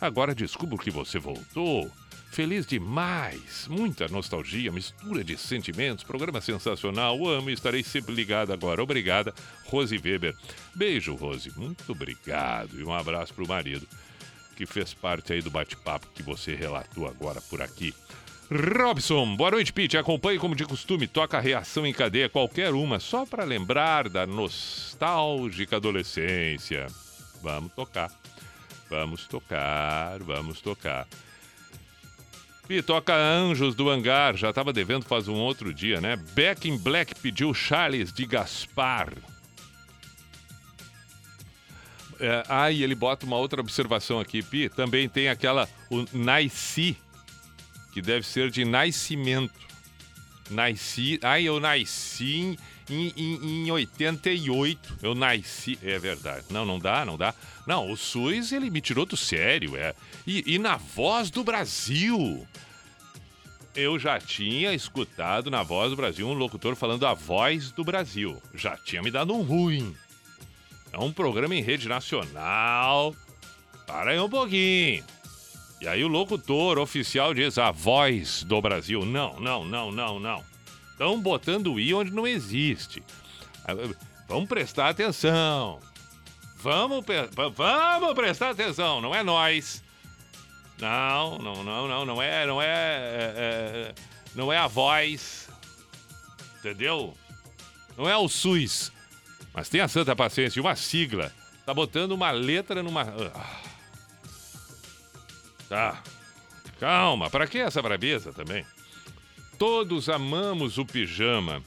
Agora 0.00 0.34
descubro 0.34 0.78
que 0.78 0.90
você 0.90 1.18
voltou. 1.18 1.90
Feliz 2.30 2.66
demais. 2.66 3.66
Muita 3.68 4.08
nostalgia, 4.08 4.70
mistura 4.70 5.24
de 5.24 5.38
sentimentos. 5.38 6.04
Programa 6.04 6.40
sensacional. 6.40 7.26
Amo 7.26 7.50
e 7.50 7.54
estarei 7.54 7.82
sempre 7.82 8.14
ligado 8.14 8.52
agora. 8.52 8.82
Obrigada, 8.82 9.34
Rose 9.64 9.96
Weber. 9.96 10.34
Beijo, 10.74 11.14
Rose. 11.14 11.50
Muito 11.56 11.92
obrigado. 11.92 12.78
E 12.78 12.84
um 12.84 12.92
abraço 12.92 13.32
pro 13.32 13.48
marido, 13.48 13.86
que 14.56 14.66
fez 14.66 14.94
parte 14.94 15.34
aí 15.34 15.42
do 15.42 15.50
bate-papo 15.50 16.08
que 16.14 16.22
você 16.22 16.54
relatou 16.54 17.06
agora 17.06 17.40
por 17.42 17.60
aqui. 17.60 17.94
Robson, 18.50 19.36
boa 19.36 19.50
noite, 19.50 19.72
Pete. 19.72 19.98
Acompanhe 19.98 20.38
como 20.38 20.54
de 20.54 20.64
costume, 20.64 21.06
toca 21.06 21.36
a 21.36 21.40
reação 21.40 21.84
em 21.86 21.92
cadeia, 21.92 22.28
qualquer 22.28 22.72
uma, 22.72 22.98
só 22.98 23.26
para 23.26 23.44
lembrar 23.44 24.08
da 24.08 24.26
nostálgica 24.26 25.76
adolescência. 25.76 26.86
Vamos 27.42 27.72
tocar. 27.74 28.10
Vamos 28.88 29.26
tocar, 29.26 30.18
vamos 30.20 30.60
tocar. 30.60 31.06
E 32.68 32.82
toca 32.82 33.14
Anjos 33.14 33.74
do 33.74 33.90
Hangar, 33.90 34.36
já 34.36 34.52
tava 34.52 34.72
devendo 34.72 35.04
faz 35.04 35.28
um 35.28 35.34
outro 35.34 35.72
dia, 35.74 36.00
né? 36.00 36.16
Back 36.34 36.68
in 36.68 36.78
Black 36.78 37.14
pediu 37.16 37.52
Charles 37.52 38.12
de 38.12 38.26
Gaspar. 38.26 39.12
É, 42.18 42.42
ah, 42.48 42.70
e 42.70 42.82
ele 42.82 42.94
bota 42.94 43.26
uma 43.26 43.36
outra 43.36 43.60
observação 43.60 44.18
aqui, 44.18 44.42
Pi. 44.42 44.68
Também 44.68 45.08
tem 45.08 45.28
aquela, 45.28 45.68
o 45.90 46.04
Nice, 46.12 46.96
que 47.92 48.02
deve 48.02 48.26
ser 48.26 48.50
de 48.50 48.64
nascimento. 48.64 49.66
Nasci. 50.50 51.18
Ai, 51.22 51.44
eu 51.44 51.58
nasci 51.58 52.58
em, 52.88 53.12
em, 53.16 53.64
em 53.66 53.70
88. 53.70 54.98
Eu 55.02 55.14
nasci. 55.14 55.78
É 55.82 55.98
verdade. 55.98 56.44
Não, 56.50 56.64
não 56.64 56.78
dá, 56.78 57.04
não 57.04 57.16
dá. 57.16 57.34
Não, 57.66 57.90
o 57.90 57.96
SUS 57.96 58.52
ele 58.52 58.70
me 58.70 58.80
tirou 58.80 59.04
do 59.04 59.16
sério. 59.16 59.76
É. 59.76 59.94
E, 60.26 60.54
e 60.54 60.58
na 60.58 60.76
voz 60.76 61.30
do 61.30 61.42
Brasil. 61.42 62.46
Eu 63.74 63.98
já 63.98 64.18
tinha 64.18 64.72
escutado 64.72 65.50
na 65.50 65.62
voz 65.62 65.90
do 65.90 65.96
Brasil 65.96 66.26
um 66.26 66.32
locutor 66.32 66.74
falando 66.76 67.06
a 67.06 67.12
voz 67.12 67.70
do 67.72 67.84
Brasil. 67.84 68.40
Já 68.54 68.76
tinha 68.76 69.02
me 69.02 69.10
dado 69.10 69.34
um 69.34 69.42
ruim. 69.42 69.94
É 70.96 70.98
um 70.98 71.12
programa 71.12 71.54
em 71.54 71.60
rede 71.60 71.88
nacional. 71.88 73.14
Para 73.86 74.12
aí 74.12 74.18
um 74.18 74.30
pouquinho. 74.30 75.04
E 75.78 75.86
aí 75.86 76.02
o 76.02 76.08
locutor 76.08 76.78
oficial 76.78 77.34
diz 77.34 77.58
a 77.58 77.70
voz 77.70 78.42
do 78.44 78.62
Brasil. 78.62 79.04
Não, 79.04 79.38
não, 79.38 79.62
não, 79.62 79.92
não, 79.92 80.18
não. 80.18 80.42
Estão 80.90 81.20
botando 81.20 81.74
o 81.74 81.78
I 81.78 81.92
onde 81.92 82.10
não 82.10 82.26
existe. 82.26 83.02
Ah, 83.62 83.74
Vamos 84.26 84.48
prestar 84.48 84.88
atenção. 84.88 85.80
Vamos, 86.56 87.04
vamos 87.54 88.14
prestar 88.14 88.50
atenção, 88.50 89.00
não 89.02 89.14
é 89.14 89.22
nós. 89.22 89.84
Não, 90.80 91.38
não, 91.38 91.62
não, 91.62 91.86
não, 91.86 92.04
não 92.06 92.22
é, 92.22 92.46
não 92.46 92.60
é, 92.60 92.66
é, 92.66 93.34
é, 93.36 93.94
não 94.34 94.50
é 94.50 94.56
a 94.56 94.66
voz. 94.66 95.48
Entendeu? 96.58 97.14
Não 97.98 98.08
é 98.08 98.16
o 98.16 98.28
SUS. 98.28 98.90
Mas 99.56 99.70
tenha 99.70 99.88
santa 99.88 100.14
paciência, 100.14 100.60
uma 100.60 100.76
sigla. 100.76 101.32
Tá 101.64 101.72
botando 101.72 102.12
uma 102.12 102.30
letra 102.30 102.82
numa. 102.82 103.02
Ah. 103.34 103.60
Tá. 105.66 106.02
Calma, 106.78 107.30
pra 107.30 107.46
que 107.46 107.56
essa 107.58 107.80
brabeza 107.80 108.34
também? 108.34 108.66
Todos 109.58 110.10
amamos 110.10 110.76
o 110.76 110.84
pijama. 110.84 111.62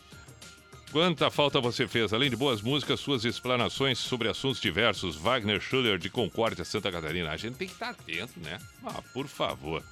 Quanta 0.92 1.32
falta 1.32 1.60
você 1.60 1.88
fez, 1.88 2.14
além 2.14 2.30
de 2.30 2.36
boas 2.36 2.62
músicas, 2.62 3.00
suas 3.00 3.26
explanações 3.26 3.98
sobre 3.98 4.28
assuntos 4.28 4.62
diversos. 4.62 5.16
Wagner 5.16 5.60
Schuller 5.60 5.98
de 5.98 6.12
Concórdia, 6.12 6.64
Santa 6.64 6.92
Catarina. 6.92 7.32
A 7.32 7.38
gente 7.38 7.56
tem 7.56 7.68
que 7.68 7.74
estar 7.74 7.90
atento, 7.90 8.40
né? 8.40 8.60
Ah, 8.86 9.02
por 9.14 9.28
favor. 9.28 9.84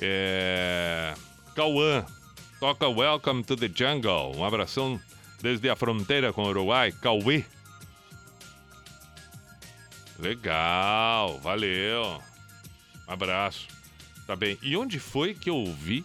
É. 0.00 1.14
Cauã, 1.56 2.06
toca 2.60 2.88
Welcome 2.88 3.42
to 3.42 3.56
the 3.56 3.70
Jungle. 3.72 4.36
Um 4.36 4.44
abração 4.44 5.00
desde 5.44 5.68
a 5.68 5.76
fronteira 5.76 6.32
com 6.32 6.42
o 6.42 6.48
Uruguai. 6.48 6.90
Cauê. 6.90 7.44
Legal, 10.18 11.38
valeu. 11.40 12.18
Abraço. 13.06 13.68
Tá 14.26 14.34
bem. 14.34 14.58
E 14.62 14.74
onde 14.74 14.98
foi 14.98 15.34
que 15.34 15.50
eu 15.50 15.66
vi, 15.66 16.02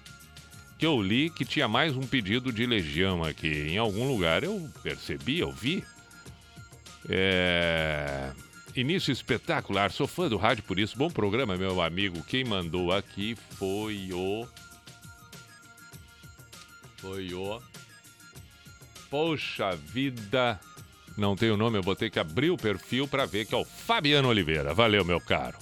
que 0.77 0.85
eu 0.85 1.01
li 1.01 1.29
que 1.29 1.45
tinha 1.45 1.69
mais 1.69 1.95
um 1.95 2.01
pedido 2.01 2.51
de 2.51 2.65
legião 2.65 3.23
aqui? 3.23 3.47
Em 3.47 3.77
algum 3.77 4.09
lugar 4.09 4.43
eu 4.43 4.69
percebi, 4.83 5.39
eu 5.39 5.53
vi. 5.53 5.85
É. 7.07 8.33
Início 8.75 9.09
espetacular, 9.09 9.89
sou 9.93 10.05
fã 10.05 10.27
do 10.27 10.35
rádio 10.35 10.65
por 10.65 10.77
isso. 10.77 10.97
Bom 10.97 11.09
programa, 11.09 11.55
meu 11.55 11.81
amigo. 11.81 12.21
Quem 12.25 12.43
mandou 12.43 12.91
aqui 12.91 13.37
foi 13.57 14.09
o. 14.11 14.45
Foi 16.97 17.33
o. 17.33 17.61
Poxa 19.09 19.75
vida. 19.75 20.59
Não 21.17 21.35
tem 21.35 21.51
o 21.51 21.57
nome, 21.57 21.77
eu 21.77 21.83
vou 21.83 21.95
ter 21.95 22.09
que 22.09 22.19
abrir 22.19 22.49
o 22.49 22.57
perfil 22.57 23.07
para 23.07 23.25
ver 23.25 23.45
que 23.45 23.53
é 23.53 23.57
o 23.57 23.65
Fabiano 23.65 24.29
Oliveira. 24.29 24.73
Valeu, 24.73 25.03
meu 25.03 25.19
caro. 25.19 25.57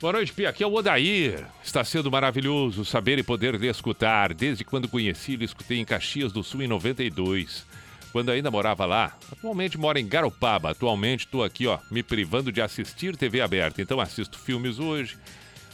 Boa 0.00 0.12
noite, 0.12 0.32
Pia. 0.32 0.50
Aqui 0.50 0.62
é 0.62 0.66
o 0.66 0.74
Odair. 0.74 1.46
Está 1.64 1.82
sendo 1.82 2.10
maravilhoso 2.10 2.84
saber 2.84 3.18
e 3.18 3.22
poder 3.22 3.54
lhe 3.54 3.68
escutar. 3.68 4.34
Desde 4.34 4.62
quando 4.62 4.88
conheci, 4.88 5.34
lhe 5.34 5.44
escutei 5.44 5.78
em 5.78 5.84
Caxias 5.84 6.30
do 6.30 6.42
Sul 6.42 6.62
em 6.62 6.68
92. 6.68 7.64
Quando 8.12 8.30
ainda 8.30 8.50
morava 8.50 8.84
lá. 8.84 9.16
Atualmente 9.32 9.78
moro 9.78 9.98
em 9.98 10.06
Garopaba. 10.06 10.70
Atualmente 10.70 11.20
estou 11.20 11.42
aqui, 11.42 11.66
ó, 11.66 11.78
me 11.90 12.02
privando 12.02 12.52
de 12.52 12.60
assistir 12.60 13.16
TV 13.16 13.40
aberta. 13.40 13.80
Então 13.80 13.98
assisto 13.98 14.38
filmes 14.38 14.78
hoje. 14.78 15.16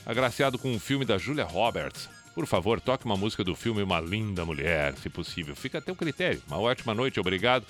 Agraciado 0.07 0.59
com 0.59 0.73
um 0.73 0.79
filme 0.79 1.05
da 1.05 1.19
Julia 1.19 1.45
Roberts. 1.45 2.09
Por 2.41 2.47
favor, 2.47 2.81
toque 2.81 3.05
uma 3.05 3.19
música 3.19 3.45
do 3.45 3.55
filme 3.55 3.83
Uma 3.83 4.01
Linda 4.01 4.47
Mulher, 4.47 4.97
se 4.97 5.11
possível. 5.11 5.55
Fica 5.55 5.77
a 5.77 5.81
teu 5.83 5.95
critério. 5.95 6.43
Uma 6.49 6.59
ótima 6.59 6.95
noite, 6.95 7.21
obrigado 7.21 7.67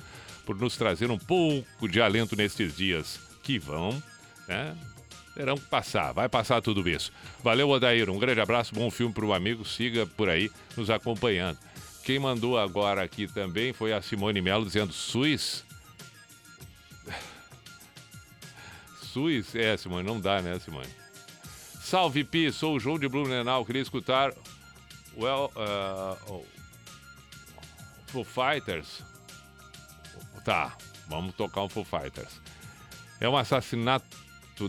por 0.46 0.54
nos 0.56 0.76
trazer 0.76 1.10
um 1.10 1.18
pouco 1.18 1.88
de 1.88 2.00
alento 2.00 2.36
nestes 2.36 2.76
dias 2.76 3.18
que 3.42 3.58
vão, 3.58 4.00
né? 4.46 4.76
Terão 5.34 5.56
que 5.56 5.66
passar, 5.66 6.12
vai 6.12 6.28
passar 6.28 6.62
tudo 6.62 6.88
isso. 6.88 7.10
Valeu, 7.42 7.68
Odair. 7.68 8.08
Um 8.08 8.18
grande 8.20 8.40
abraço, 8.40 8.72
bom 8.72 8.88
filme 8.92 9.12
para 9.12 9.24
o 9.24 9.34
amigo. 9.34 9.64
Siga 9.64 10.06
por 10.06 10.28
aí 10.28 10.48
nos 10.76 10.88
acompanhando. 10.88 11.58
Quem 12.04 12.20
mandou 12.20 12.56
agora 12.56 13.02
aqui 13.02 13.26
também 13.26 13.72
foi 13.72 13.92
a 13.92 14.00
Simone 14.00 14.40
Melo 14.40 14.64
dizendo 14.64 14.92
SUS. 14.92 15.64
SUS? 19.02 19.52
É, 19.56 19.76
Simone, 19.76 20.06
não 20.06 20.20
dá, 20.20 20.40
né, 20.40 20.60
Simone? 20.60 20.86
Salve, 21.82 22.22
Pi, 22.22 22.52
sou 22.52 22.76
o 22.76 22.78
João 22.78 23.00
de 23.00 23.08
Blumenau. 23.08 23.66
Queria 23.66 23.82
escutar 23.82 24.32
well, 25.16 25.50
uh, 25.56 26.16
oh, 26.28 26.44
Foo 28.06 28.24
Fighters. 28.24 29.02
Tá, 30.44 30.76
vamos 31.08 31.34
tocar 31.34 31.62
um 31.62 31.68
Foo 31.68 31.84
Fighters. 31.84 32.40
É 33.20 33.28
um 33.28 33.36
assassinato 33.36 34.06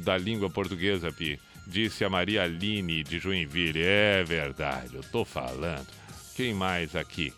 da 0.02 0.18
língua 0.18 0.50
portuguesa, 0.50 1.12
Pi. 1.12 1.40
Disse 1.68 2.04
a 2.04 2.10
Maria 2.10 2.44
Aline 2.44 3.04
de 3.04 3.20
Joinville. 3.20 3.82
É 3.82 4.24
verdade, 4.24 4.96
eu 4.96 5.04
tô 5.04 5.24
falando. 5.24 5.88
Quem 6.36 6.54
mais 6.54 6.96
aqui? 6.96 7.34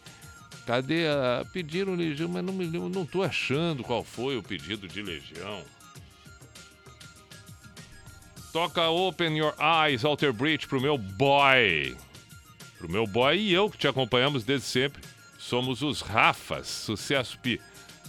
Cadê 0.65 1.07
a. 1.07 1.45
Pediram 1.51 1.93
legião, 1.93 2.29
mas 2.29 2.43
não 2.43 2.53
me 2.53 2.65
lembro, 2.65 2.89
não 2.89 3.05
tô 3.05 3.21
achando 3.21 3.83
qual 3.83 4.03
foi 4.03 4.37
o 4.37 4.43
pedido 4.43 4.87
de 4.87 5.01
legião. 5.01 5.63
Toca 8.51 8.87
Open 8.87 9.37
Your 9.37 9.55
Eyes, 9.59 10.05
Alter 10.05 10.31
Bridge 10.31 10.67
pro 10.67 10.79
meu 10.79 10.97
boy. 10.97 11.97
Pro 12.83 12.91
meu 12.91 13.07
boy 13.07 13.39
e 13.39 13.53
eu 13.53 13.69
que 13.69 13.77
te 13.77 13.87
acompanhamos 13.87 14.43
desde 14.43 14.67
sempre. 14.67 15.01
Somos 15.39 15.81
os 15.81 16.01
Rafas. 16.01 16.67
Sucesso, 16.67 17.39
Pi. 17.39 17.61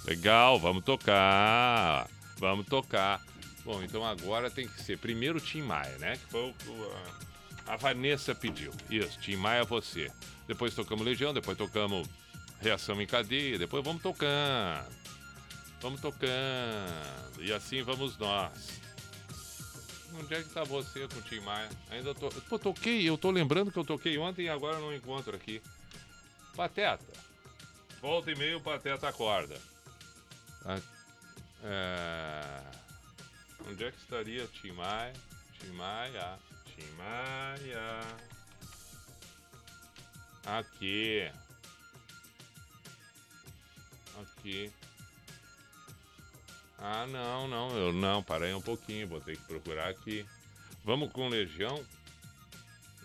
Legal, 0.04 0.58
vamos 0.58 0.82
tocar. 0.82 2.08
Vamos 2.38 2.66
tocar. 2.66 3.22
Bom, 3.64 3.80
então 3.84 4.04
agora 4.04 4.50
tem 4.50 4.66
que 4.66 4.82
ser 4.82 4.98
primeiro 4.98 5.40
Tim 5.40 5.62
Maia, 5.62 5.96
né? 5.98 6.16
Que 6.16 6.26
foi 6.26 6.48
o 6.48 6.52
que 6.54 7.70
a, 7.70 7.76
Vanessa 7.76 8.34
pediu. 8.34 8.72
Isso, 8.90 9.16
Tim 9.20 9.36
Maia 9.36 9.62
você. 9.62 10.10
Depois 10.48 10.74
tocamos 10.74 11.06
Legião, 11.06 11.32
depois 11.32 11.56
tocamos 11.56 12.08
Reação 12.60 13.00
em 13.00 13.06
Cadeia, 13.06 13.56
depois 13.56 13.84
vamos 13.84 14.02
tocando. 14.02 14.92
Vamos 15.80 16.00
tocando. 16.00 16.28
E 17.38 17.52
assim 17.52 17.80
vamos 17.84 18.18
nós. 18.18 18.80
Onde 20.18 20.34
é 20.34 20.42
que 20.42 20.50
tá 20.50 20.62
você 20.62 21.08
com 21.08 21.18
o 21.18 21.22
Tim 21.22 21.40
Maia? 21.40 21.68
Ainda 21.90 22.14
tô. 22.14 22.30
Pô, 22.30 22.58
toquei, 22.58 23.08
eu 23.08 23.18
tô 23.18 23.30
lembrando 23.30 23.72
que 23.72 23.78
eu 23.78 23.84
toquei 23.84 24.16
ontem 24.16 24.42
e 24.44 24.48
agora 24.48 24.78
não 24.78 24.94
encontro 24.94 25.34
aqui. 25.34 25.60
Pateta. 26.54 27.12
Volta 28.00 28.30
e 28.30 28.36
meio, 28.36 28.60
Pateta 28.60 29.08
acorda. 29.08 29.60
Ah, 30.64 30.80
é... 31.64 32.62
Onde 33.68 33.84
é 33.84 33.90
que 33.90 33.98
estaria 33.98 34.46
Tim 34.46 34.72
Maia? 34.72 35.12
Tim 35.58 35.72
Maia. 35.72 36.38
Tim 36.66 36.90
Maia. 36.96 38.00
Aqui. 40.46 41.30
Aqui. 44.20 44.72
Ah, 46.78 47.06
não, 47.06 47.48
não. 47.48 47.76
Eu 47.76 47.92
não, 47.92 48.22
parei 48.22 48.52
um 48.52 48.60
pouquinho. 48.60 49.08
Vou 49.08 49.20
ter 49.20 49.36
que 49.36 49.44
procurar 49.44 49.88
aqui. 49.88 50.24
Vamos 50.84 51.10
com 51.12 51.28
Legião? 51.28 51.82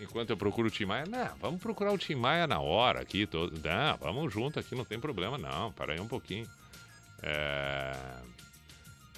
Enquanto 0.00 0.30
eu 0.30 0.36
procuro 0.36 0.68
o 0.68 0.70
Tim 0.70 0.86
Maia? 0.86 1.04
Não, 1.06 1.36
vamos 1.38 1.60
procurar 1.60 1.92
o 1.92 1.98
Tim 1.98 2.14
Maia 2.14 2.46
na 2.46 2.58
hora 2.58 3.00
aqui. 3.00 3.26
Todo... 3.26 3.52
Não, 3.62 3.96
vamos 3.98 4.32
junto 4.32 4.58
aqui, 4.58 4.74
não 4.74 4.84
tem 4.84 4.98
problema 4.98 5.36
não. 5.36 5.70
Para 5.72 5.92
aí 5.92 6.00
um 6.00 6.08
pouquinho. 6.08 6.48
É... 7.22 7.92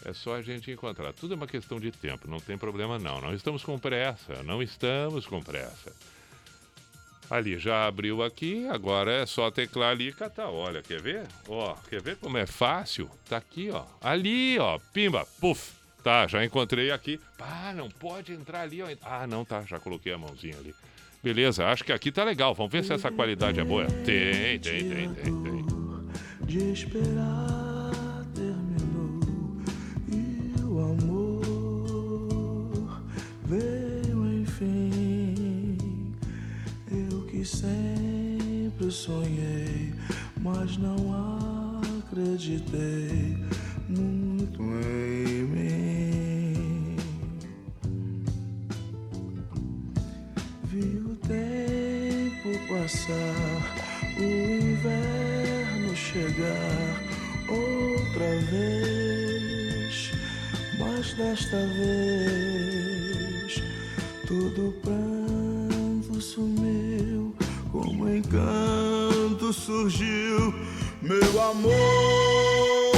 é 0.04 0.12
só 0.12 0.34
a 0.34 0.42
gente 0.42 0.72
encontrar. 0.72 1.12
Tudo 1.12 1.34
é 1.34 1.36
uma 1.36 1.46
questão 1.46 1.78
de 1.78 1.92
tempo, 1.92 2.28
não 2.28 2.40
tem 2.40 2.58
problema 2.58 2.98
não. 2.98 3.20
Não 3.20 3.32
estamos 3.32 3.62
com 3.62 3.78
pressa, 3.78 4.42
não 4.42 4.60
estamos 4.60 5.24
com 5.24 5.40
pressa. 5.40 5.94
Ali, 7.32 7.58
já 7.58 7.86
abriu 7.86 8.22
aqui, 8.22 8.68
agora 8.68 9.10
é 9.10 9.24
só 9.24 9.50
teclar 9.50 9.92
ali 9.92 10.08
e 10.08 10.12
catar. 10.12 10.50
Olha, 10.50 10.82
quer 10.82 11.00
ver? 11.00 11.22
Ó, 11.48 11.74
quer 11.88 12.02
ver 12.02 12.16
como 12.16 12.36
é 12.36 12.44
fácil? 12.44 13.08
Tá 13.26 13.38
aqui, 13.38 13.70
ó. 13.70 13.86
Ali, 14.02 14.58
ó, 14.58 14.78
pimba, 14.92 15.26
puf. 15.40 15.72
Tá, 16.04 16.26
já 16.26 16.44
encontrei 16.44 16.90
aqui. 16.90 17.18
Ah, 17.40 17.72
não 17.74 17.88
pode 17.88 18.34
entrar 18.34 18.60
ali, 18.60 18.82
ó. 18.82 18.88
Ah, 19.00 19.26
não, 19.26 19.46
tá, 19.46 19.62
já 19.62 19.80
coloquei 19.80 20.12
a 20.12 20.18
mãozinha 20.18 20.58
ali. 20.58 20.74
Beleza, 21.22 21.66
acho 21.68 21.84
que 21.84 21.92
aqui 21.92 22.12
tá 22.12 22.22
legal. 22.22 22.54
Vamos 22.54 22.70
ver 22.70 22.84
se 22.84 22.92
essa 22.92 23.10
qualidade 23.10 23.58
é 23.58 23.64
boa. 23.64 23.86
Tem, 23.86 24.58
tem, 24.60 24.90
tem, 24.90 25.14
tem, 25.14 25.42
tem. 25.42 25.66
de 26.44 26.70
esperar 26.70 27.61
sempre 37.44 38.90
sonhei, 38.90 39.92
mas 40.40 40.76
não 40.76 40.96
acreditei 42.08 43.36
muito 43.88 44.62
em 44.62 45.44
mim. 45.44 46.96
Vi 50.64 50.98
o 50.98 51.16
tempo 51.16 52.50
passar, 52.68 53.62
o 54.18 54.22
inverno 54.22 55.96
chegar 55.96 57.00
outra 57.48 58.30
vez, 58.50 60.12
mas 60.78 61.14
desta 61.14 61.58
vez 61.66 63.62
todo 64.26 64.72
pranto 64.80 66.20
sumiu, 66.20 66.91
como 67.72 68.06
encanto 68.06 69.50
surgiu, 69.50 70.54
meu 71.00 71.40
amor. 71.40 72.91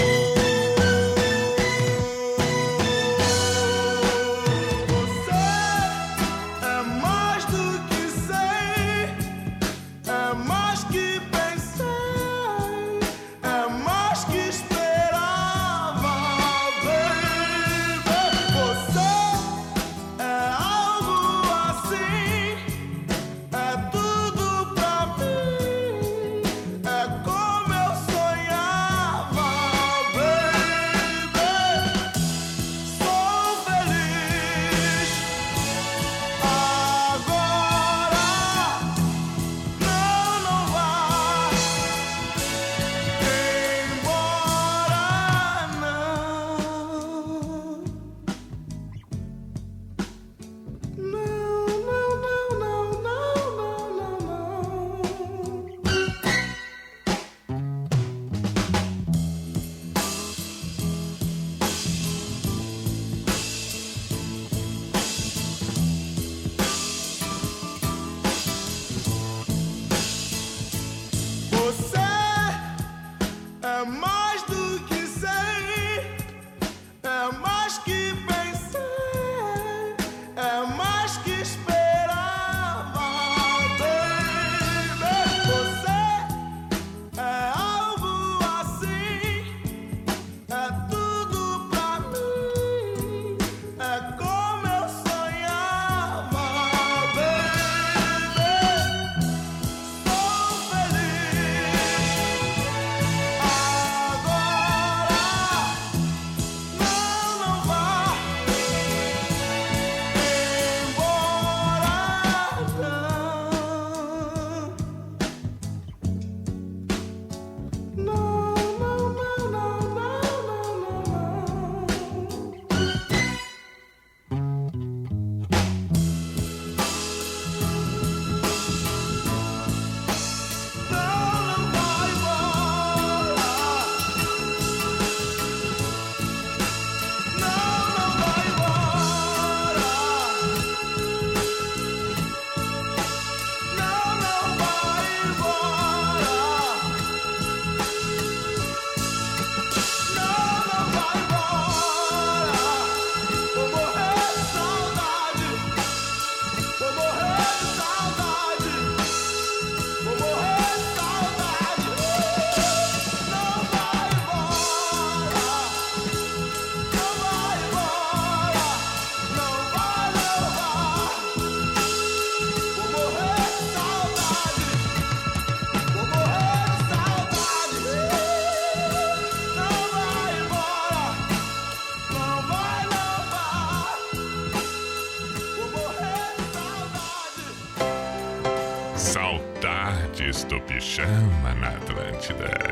Pijama 190.85 191.55
na 191.55 191.69
Atlântida. 191.69 192.64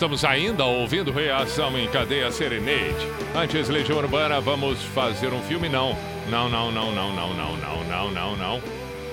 Estamos 0.00 0.24
ainda 0.24 0.64
ouvindo 0.64 1.12
Reação 1.12 1.78
em 1.78 1.86
Cadeia 1.86 2.30
Serenade. 2.30 3.04
Antes, 3.36 3.68
Legião 3.68 3.98
Urbana, 3.98 4.40
vamos 4.40 4.82
fazer 4.82 5.30
um 5.30 5.42
filme? 5.42 5.68
Não. 5.68 5.92
Não, 6.30 6.48
não, 6.48 6.72
não, 6.72 6.90
não, 6.90 7.12
não, 7.12 7.34
não, 7.34 7.56
não, 7.58 7.84
não, 7.84 8.10
não, 8.10 8.34
não. 8.34 8.62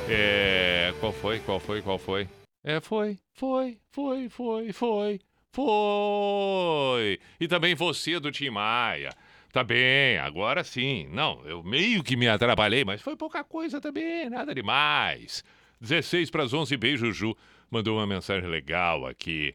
É. 0.08 0.94
Qual 1.02 1.12
foi? 1.12 1.40
Qual 1.40 1.60
foi? 1.60 1.82
Qual 1.82 2.00
foi? 2.00 2.30
É, 2.64 2.80
foi, 2.80 3.20
foi, 3.34 3.78
foi, 3.92 4.30
foi, 4.30 4.72
foi, 4.72 5.20
foi. 5.52 7.20
E 7.38 7.50
também 7.50 7.76
você 7.76 8.18
do 8.18 8.32
Tim 8.32 8.52
Maia. 8.52 9.10
Tá 9.52 9.66
bem, 9.66 10.18
agora 10.20 10.64
sim. 10.64 11.10
Não, 11.12 11.46
eu 11.46 11.62
meio 11.64 12.02
que 12.02 12.16
me 12.16 12.30
atrapalhei, 12.30 12.86
mas 12.86 13.02
foi 13.02 13.18
pouca 13.18 13.44
coisa 13.44 13.82
também, 13.82 14.30
nada 14.30 14.56
demais. 14.56 15.44
16 15.82 16.30
para 16.30 16.44
as 16.44 16.54
11, 16.54 16.78
beijo, 16.78 17.12
Ju. 17.12 17.36
Mandou 17.70 17.98
uma 17.98 18.08
mensagem 18.08 18.50
legal 18.50 19.06
aqui 19.06 19.54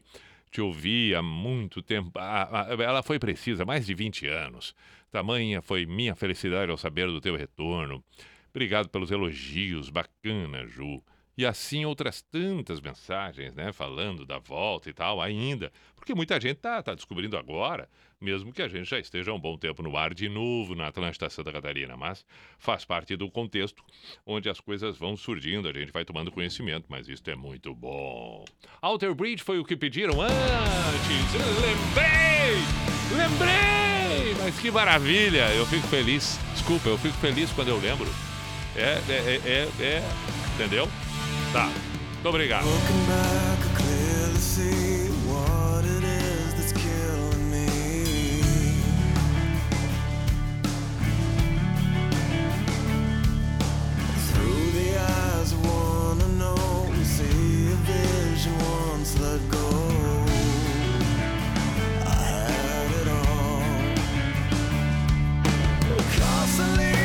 te 0.53 0.61
ouvi 0.61 1.15
há 1.15 1.21
muito 1.21 1.81
tempo. 1.81 2.11
Ela 2.79 3.01
foi 3.01 3.17
precisa, 3.17 3.65
mais 3.65 3.87
de 3.87 3.95
20 3.95 4.27
anos. 4.27 4.75
Tamanha 5.09 5.63
foi 5.63 5.83
minha 5.83 6.13
felicidade 6.15 6.69
ao 6.69 6.77
saber 6.77 7.07
do 7.07 7.19
teu 7.19 7.35
retorno. 7.35 8.03
Obrigado 8.51 8.87
pelos 8.87 9.09
elogios, 9.09 9.89
bacana, 9.89 10.67
Ju. 10.67 11.03
E 11.35 11.43
assim 11.43 11.85
outras 11.85 12.21
tantas 12.21 12.79
mensagens, 12.79 13.55
né? 13.55 13.73
Falando 13.73 14.27
da 14.27 14.37
volta 14.37 14.87
e 14.91 14.93
tal, 14.93 15.19
ainda. 15.19 15.73
Porque 15.95 16.13
muita 16.13 16.39
gente 16.39 16.57
tá, 16.57 16.83
tá 16.83 16.93
descobrindo 16.93 17.35
agora, 17.35 17.89
mesmo 18.23 18.53
que 18.53 18.61
a 18.61 18.67
gente 18.67 18.89
já 18.89 18.97
esteja 18.97 19.33
um 19.33 19.39
bom 19.39 19.57
tempo 19.57 19.83
no 19.83 19.95
ar 19.97 20.13
de 20.13 20.29
novo 20.29 20.73
na 20.73 20.87
Atlântida 20.87 21.29
Santa 21.29 21.51
Catarina. 21.51 21.97
Mas 21.97 22.25
faz 22.57 22.85
parte 22.85 23.15
do 23.15 23.29
contexto 23.29 23.83
onde 24.25 24.49
as 24.49 24.59
coisas 24.59 24.97
vão 24.97 25.17
surgindo, 25.17 25.67
a 25.67 25.73
gente 25.73 25.91
vai 25.91 26.05
tomando 26.05 26.31
conhecimento, 26.31 26.85
mas 26.87 27.07
isso 27.07 27.23
é 27.27 27.35
muito 27.35 27.75
bom. 27.75 28.45
Alter 28.81 29.13
Bridge 29.13 29.43
foi 29.43 29.59
o 29.59 29.65
que 29.65 29.75
pediram 29.75 30.21
antes. 30.21 30.33
Lembrei! 31.61 32.55
Lembrei! 33.15 34.35
Mas 34.41 34.59
que 34.59 34.71
maravilha! 34.71 35.53
Eu 35.53 35.65
fico 35.65 35.87
feliz. 35.87 36.39
Desculpa, 36.53 36.89
eu 36.89 36.97
fico 36.97 37.15
feliz 37.17 37.51
quando 37.51 37.67
eu 37.67 37.79
lembro. 37.79 38.07
É, 38.75 38.99
é, 39.09 39.39
é, 39.45 39.69
é, 39.79 39.85
é 39.85 40.03
entendeu? 40.55 40.87
Tá. 41.51 41.65
Muito 41.65 42.29
obrigado. 42.29 42.65
eyes 54.97 55.53
wanna 55.55 56.27
know. 56.39 56.55
See 57.03 57.71
a 57.71 57.75
vision 57.87 58.57
once 58.59 59.19
let 59.19 59.41
go. 59.49 59.67
I 62.05 62.23
had 62.49 62.91
it 63.01 63.07
all. 63.07 63.63
Constantly. 66.17 67.02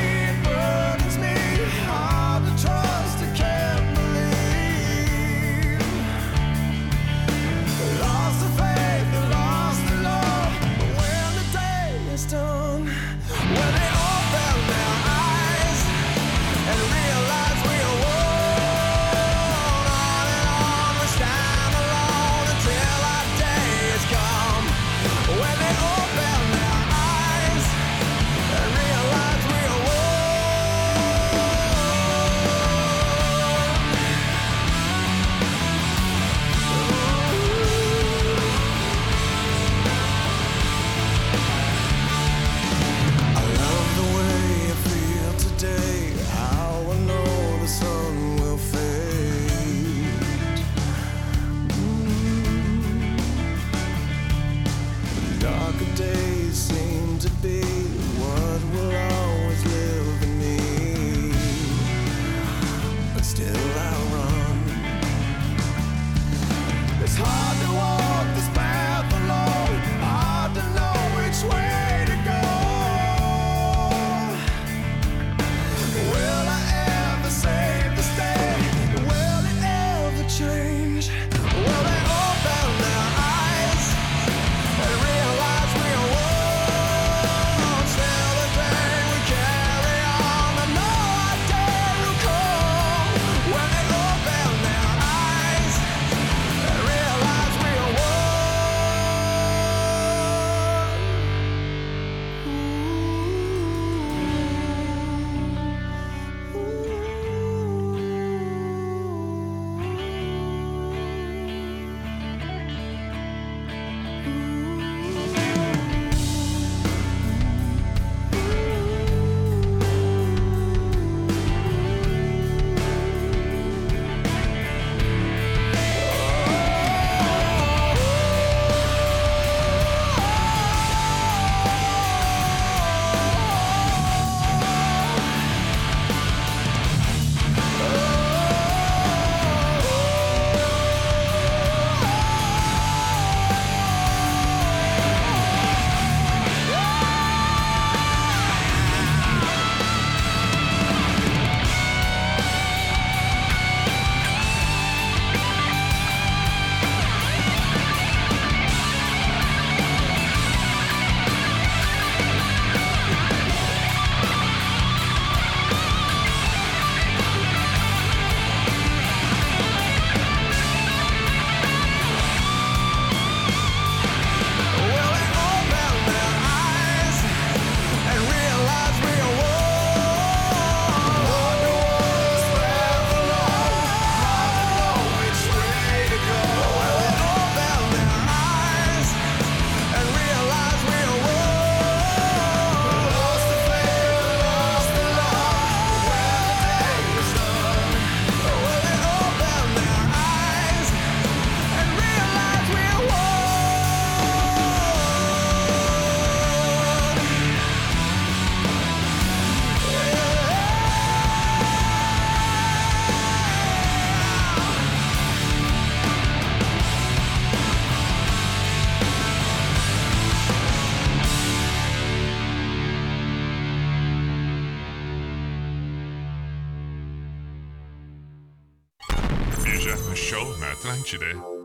Na 231.17 231.17
Atlântida. 231.17 231.59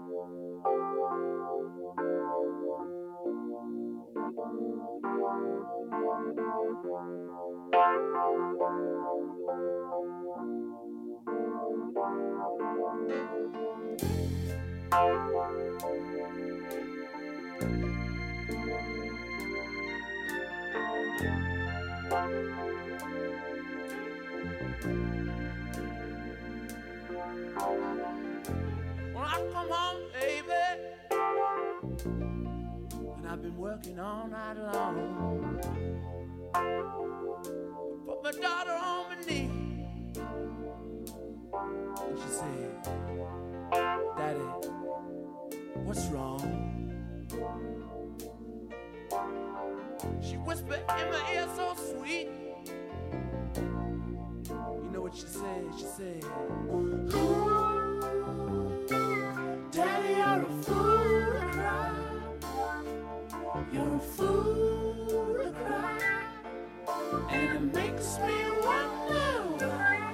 Come 29.51 29.69
home, 29.69 30.01
baby, 30.13 30.63
and 33.17 33.27
I've 33.27 33.41
been 33.41 33.57
working 33.57 33.99
all 33.99 34.27
night 34.27 34.57
long. 34.57 35.59
Put 38.05 38.23
my 38.23 38.31
daughter 38.31 38.71
on 38.71 39.09
my 39.09 39.15
knee, 39.27 39.49
and 42.01 42.17
she 42.17 42.27
said, 42.29 42.83
Daddy, 44.17 44.39
what's 45.83 46.05
wrong? 46.07 46.41
She 50.21 50.35
whispered 50.37 50.83
in 50.99 51.11
my 51.11 51.33
ear 51.33 51.47
so 51.55 51.75
sweet. 51.97 52.29
You 54.47 54.89
know 54.91 55.01
what 55.01 55.15
she 55.15 55.25
said? 55.25 55.65
She 55.77 55.85
said, 55.85 56.23
You're 63.74 63.95
a 63.95 63.99
fool 63.99 64.93
to 65.09 65.51
cry. 65.65 65.99
And 67.32 67.55
it 67.55 67.74
makes 67.74 68.19
me 68.19 68.36
wonder 68.61 69.32
why. 69.57 70.13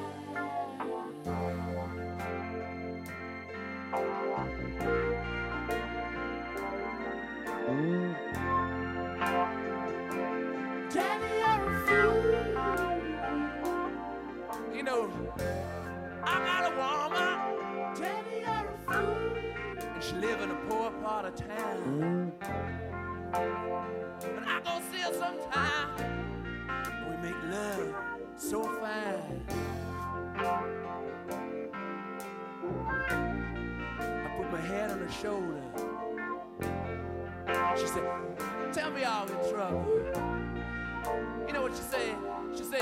Daddy, 10.90 11.32
you're 11.42 11.64
a 11.66 11.78
fool. 11.86 12.24
You 14.74 14.84
know, 14.84 15.02
I 16.24 16.26
got 16.48 16.64
a 16.64 16.72
woman. 16.80 17.36
Daddy, 18.00 18.36
you're 18.40 18.50
a 18.50 18.78
fool. 18.88 19.34
And 19.96 20.02
she 20.02 20.16
live 20.16 20.40
in 20.40 20.50
a 20.52 20.56
poor 20.70 20.92
part 20.92 21.26
of 21.26 21.36
town. 21.36 22.32
Mm. 22.42 22.89
But 23.32 23.44
I 24.66 24.82
see 24.92 25.02
her 25.02 25.14
sometime. 25.14 25.90
We 27.10 27.16
make 27.18 27.44
love 27.52 27.94
so 28.38 28.64
fine. 28.64 29.46
I 34.00 34.34
put 34.38 34.52
my 34.52 34.62
head 34.62 34.92
on 34.92 35.00
her 35.00 35.12
shoulder. 35.12 35.62
She 37.78 37.88
said, 37.88 38.04
Tell 38.74 38.92
me 38.92 39.04
all 39.04 39.28
in 39.28 39.52
trouble. 39.52 39.86
You 41.48 41.54
know 41.54 41.62
what 41.62 41.76
she 41.76 41.84
said? 41.84 42.16
She 42.56 42.64
said, 42.64 42.82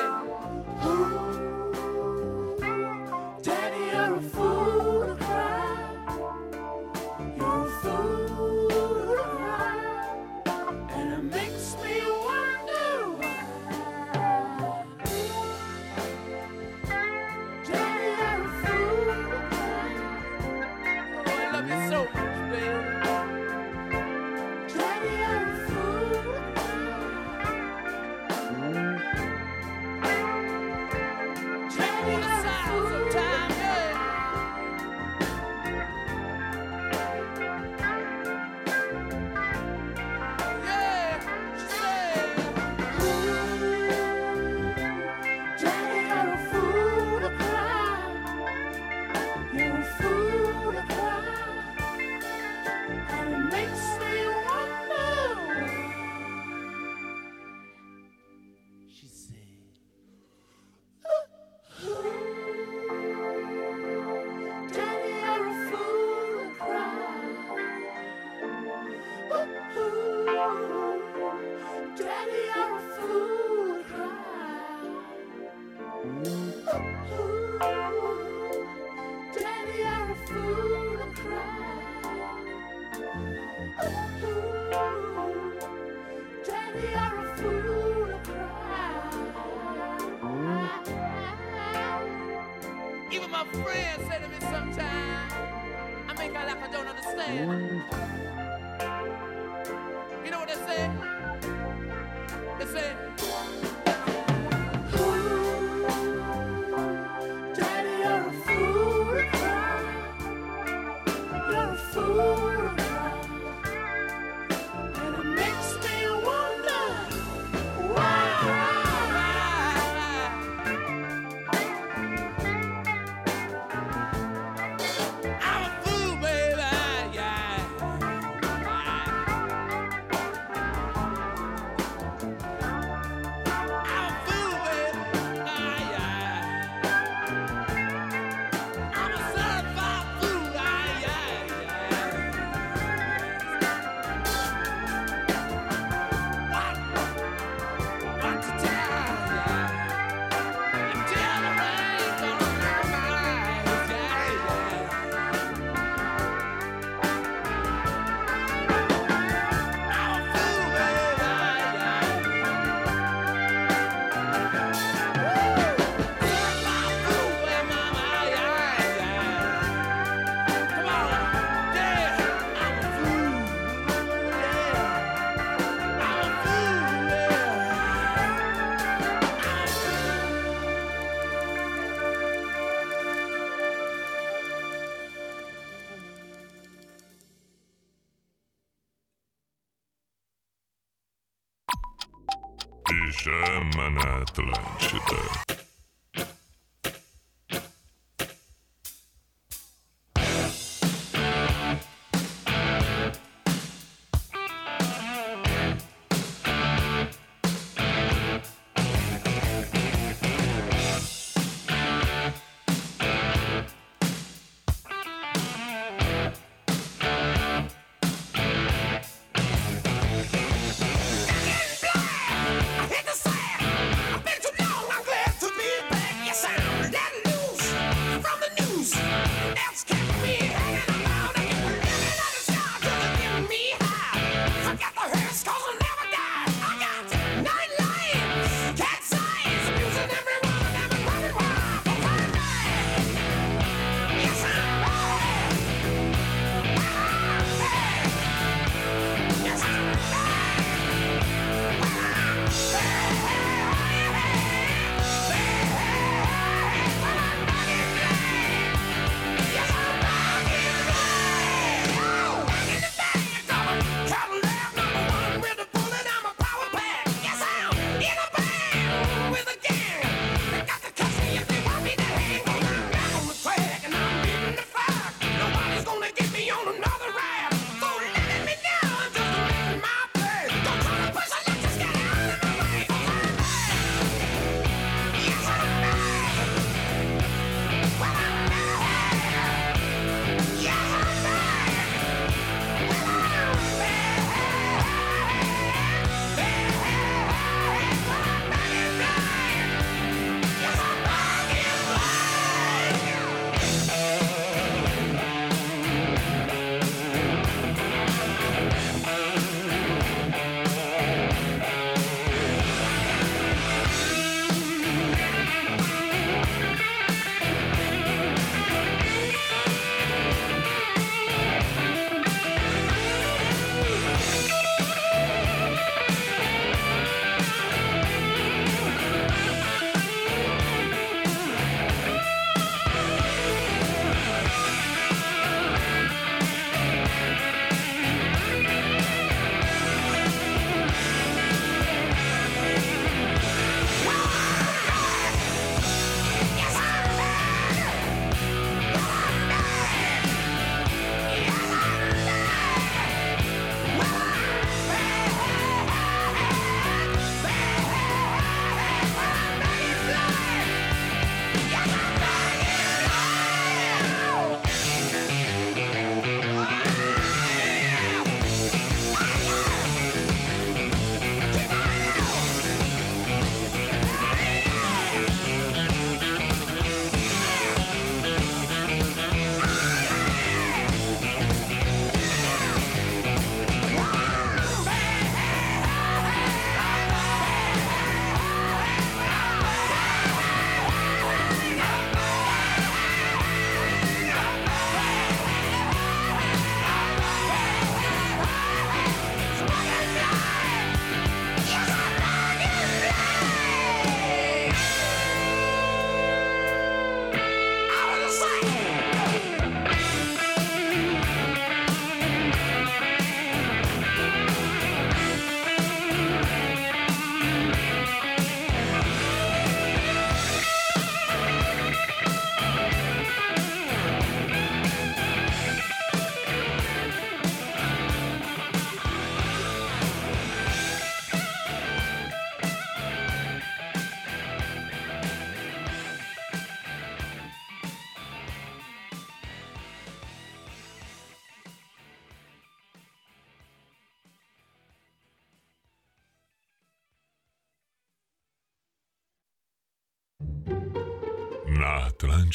Pijama 194.35 195.46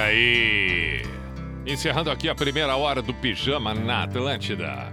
Olha 0.00 0.08
aí! 0.08 1.02
Encerrando 1.66 2.10
aqui 2.10 2.30
a 2.30 2.34
primeira 2.34 2.74
hora 2.74 3.02
do 3.02 3.12
Pijama 3.12 3.74
na 3.74 4.04
Atlântida. 4.04 4.90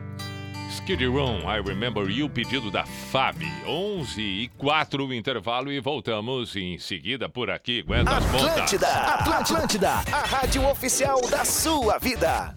Skid 0.69 1.05
Room, 1.05 1.39
I 1.49 1.61
Remember 1.65 2.09
You, 2.09 2.29
pedido 2.29 2.69
da 2.69 2.85
Fabi. 2.85 3.49
11 3.65 4.21
e 4.21 4.49
4 4.57 5.05
o 5.05 5.13
intervalo 5.13 5.71
e 5.71 5.79
voltamos 5.79 6.57
em 6.57 6.77
seguida 6.77 7.29
por 7.29 7.49
aqui. 7.49 7.85
Aguenta 7.87 8.17
as 8.17 8.25
pontas. 8.25 8.47
Atlântida, 8.49 8.87
Atlântida, 8.87 9.89
a 9.91 10.25
rádio 10.25 10.69
oficial 10.69 11.21
da 11.29 11.45
sua 11.45 11.97
vida. 11.99 12.56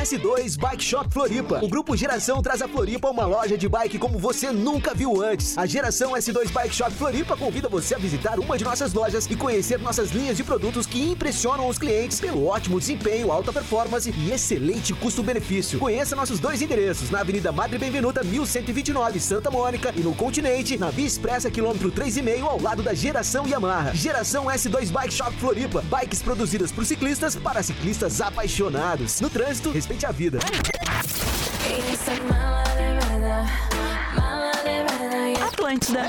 S2 0.00 0.56
Bike 0.58 0.82
Shop 0.82 1.12
Floripa. 1.12 1.60
O 1.62 1.68
Grupo 1.68 1.94
Geração 1.94 2.40
traz 2.40 2.62
a 2.62 2.68
Floripa 2.68 3.10
uma 3.10 3.26
loja 3.26 3.58
de 3.58 3.68
bike 3.68 3.98
como 3.98 4.18
você 4.18 4.50
nunca 4.50 4.94
viu 4.94 5.22
antes. 5.22 5.58
A 5.58 5.66
Geração 5.66 6.12
S2 6.12 6.50
Bike 6.50 6.74
Shop 6.74 6.90
Floripa 6.92 7.36
convida 7.36 7.68
você 7.68 7.94
a 7.94 7.98
visitar 7.98 8.40
uma 8.40 8.56
de 8.56 8.64
nossas 8.64 8.94
lojas 8.94 9.26
e 9.26 9.36
conhecer 9.36 9.78
nossas 9.78 10.10
linhas 10.10 10.38
de 10.38 10.42
produtos 10.42 10.86
que 10.86 11.10
impressionam 11.10 11.68
os 11.68 11.76
clientes 11.76 12.18
pelo 12.18 12.46
ótimo 12.46 12.80
desempenho, 12.80 13.30
alta 13.30 13.52
performance 13.52 14.10
e 14.10 14.32
excelente 14.32 14.94
custo-benefício. 14.94 15.78
Conheça 15.78 16.16
nossos 16.16 16.40
dois 16.40 16.62
endereços 16.62 17.10
na 17.10 17.20
Avenida 17.20 17.52
Madre 17.52 17.76
Benvenuta 17.76 18.24
1129, 18.24 19.20
Santa 19.20 19.50
Mônica 19.50 19.92
e 19.94 20.00
no 20.00 20.14
Continente, 20.14 20.78
na 20.78 20.88
Via 20.88 21.06
Expressa 21.06 21.50
quilômetro 21.50 21.92
3,5 21.92 22.42
ao 22.44 22.58
lado 22.58 22.82
da 22.82 22.94
Geração 22.94 23.46
Yamaha. 23.46 23.94
Geração 23.94 24.46
S2 24.46 24.90
Bike 24.90 25.12
Shop 25.12 25.32
Floripa. 25.36 25.82
Bikes 25.82 26.22
produzidas 26.22 26.72
por 26.72 26.86
ciclistas 26.86 27.36
para 27.36 27.62
ciclistas 27.62 28.22
apaixonados. 28.22 29.20
No 29.20 29.28
trânsito, 29.28 29.70
a 30.06 30.12
vida. 30.12 30.38
Atlântida. 35.42 36.08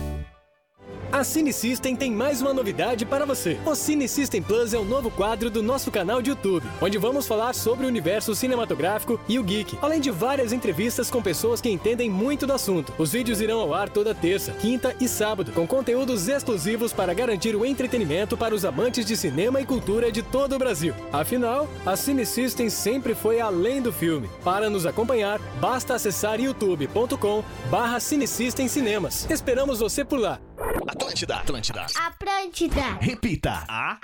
A 1.11 1.25
Cine 1.25 1.51
System 1.51 1.93
tem 1.93 2.09
mais 2.09 2.41
uma 2.41 2.53
novidade 2.53 3.05
para 3.05 3.25
você. 3.25 3.59
O 3.65 3.75
Cine 3.75 4.07
System 4.07 4.41
Plus 4.41 4.73
é 4.73 4.79
o 4.79 4.85
novo 4.85 5.11
quadro 5.11 5.49
do 5.49 5.61
nosso 5.61 5.91
canal 5.91 6.21
de 6.21 6.29
YouTube, 6.29 6.65
onde 6.81 6.97
vamos 6.97 7.27
falar 7.27 7.53
sobre 7.53 7.85
o 7.85 7.89
universo 7.89 8.33
cinematográfico 8.33 9.19
e 9.27 9.37
o 9.37 9.43
geek, 9.43 9.77
além 9.81 9.99
de 9.99 10.09
várias 10.09 10.53
entrevistas 10.53 11.11
com 11.11 11.21
pessoas 11.21 11.59
que 11.59 11.69
entendem 11.69 12.09
muito 12.09 12.47
do 12.47 12.53
assunto. 12.53 12.93
Os 12.97 13.11
vídeos 13.11 13.41
irão 13.41 13.59
ao 13.59 13.73
ar 13.73 13.89
toda 13.89 14.15
terça, 14.15 14.53
quinta 14.53 14.95
e 15.01 15.07
sábado, 15.07 15.51
com 15.51 15.67
conteúdos 15.67 16.29
exclusivos 16.29 16.93
para 16.93 17.13
garantir 17.13 17.57
o 17.57 17.65
entretenimento 17.65 18.37
para 18.37 18.55
os 18.55 18.63
amantes 18.63 19.05
de 19.05 19.17
cinema 19.17 19.59
e 19.59 19.65
cultura 19.65 20.13
de 20.13 20.23
todo 20.23 20.55
o 20.55 20.59
Brasil. 20.59 20.95
Afinal, 21.11 21.67
a 21.85 21.97
Cine 21.97 22.25
System 22.25 22.69
sempre 22.69 23.13
foi 23.13 23.41
além 23.41 23.81
do 23.81 23.91
filme. 23.91 24.29
Para 24.45 24.69
nos 24.69 24.85
acompanhar, 24.85 25.41
basta 25.59 25.93
acessar 25.93 26.39
youtube.com 26.39 27.43
barra 27.69 27.99
Cinesystem 27.99 28.69
Cinemas. 28.69 29.29
Esperamos 29.29 29.79
você 29.79 30.05
por 30.05 30.17
lá. 30.17 30.39
Atlântida. 30.61 31.37
Atlântida. 31.37 31.85
Atlântida. 31.97 32.81
Repita. 32.99 33.63
A. 33.67 33.97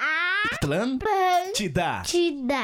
Atlântida. 0.52 2.00
Atlântida. 2.00 2.62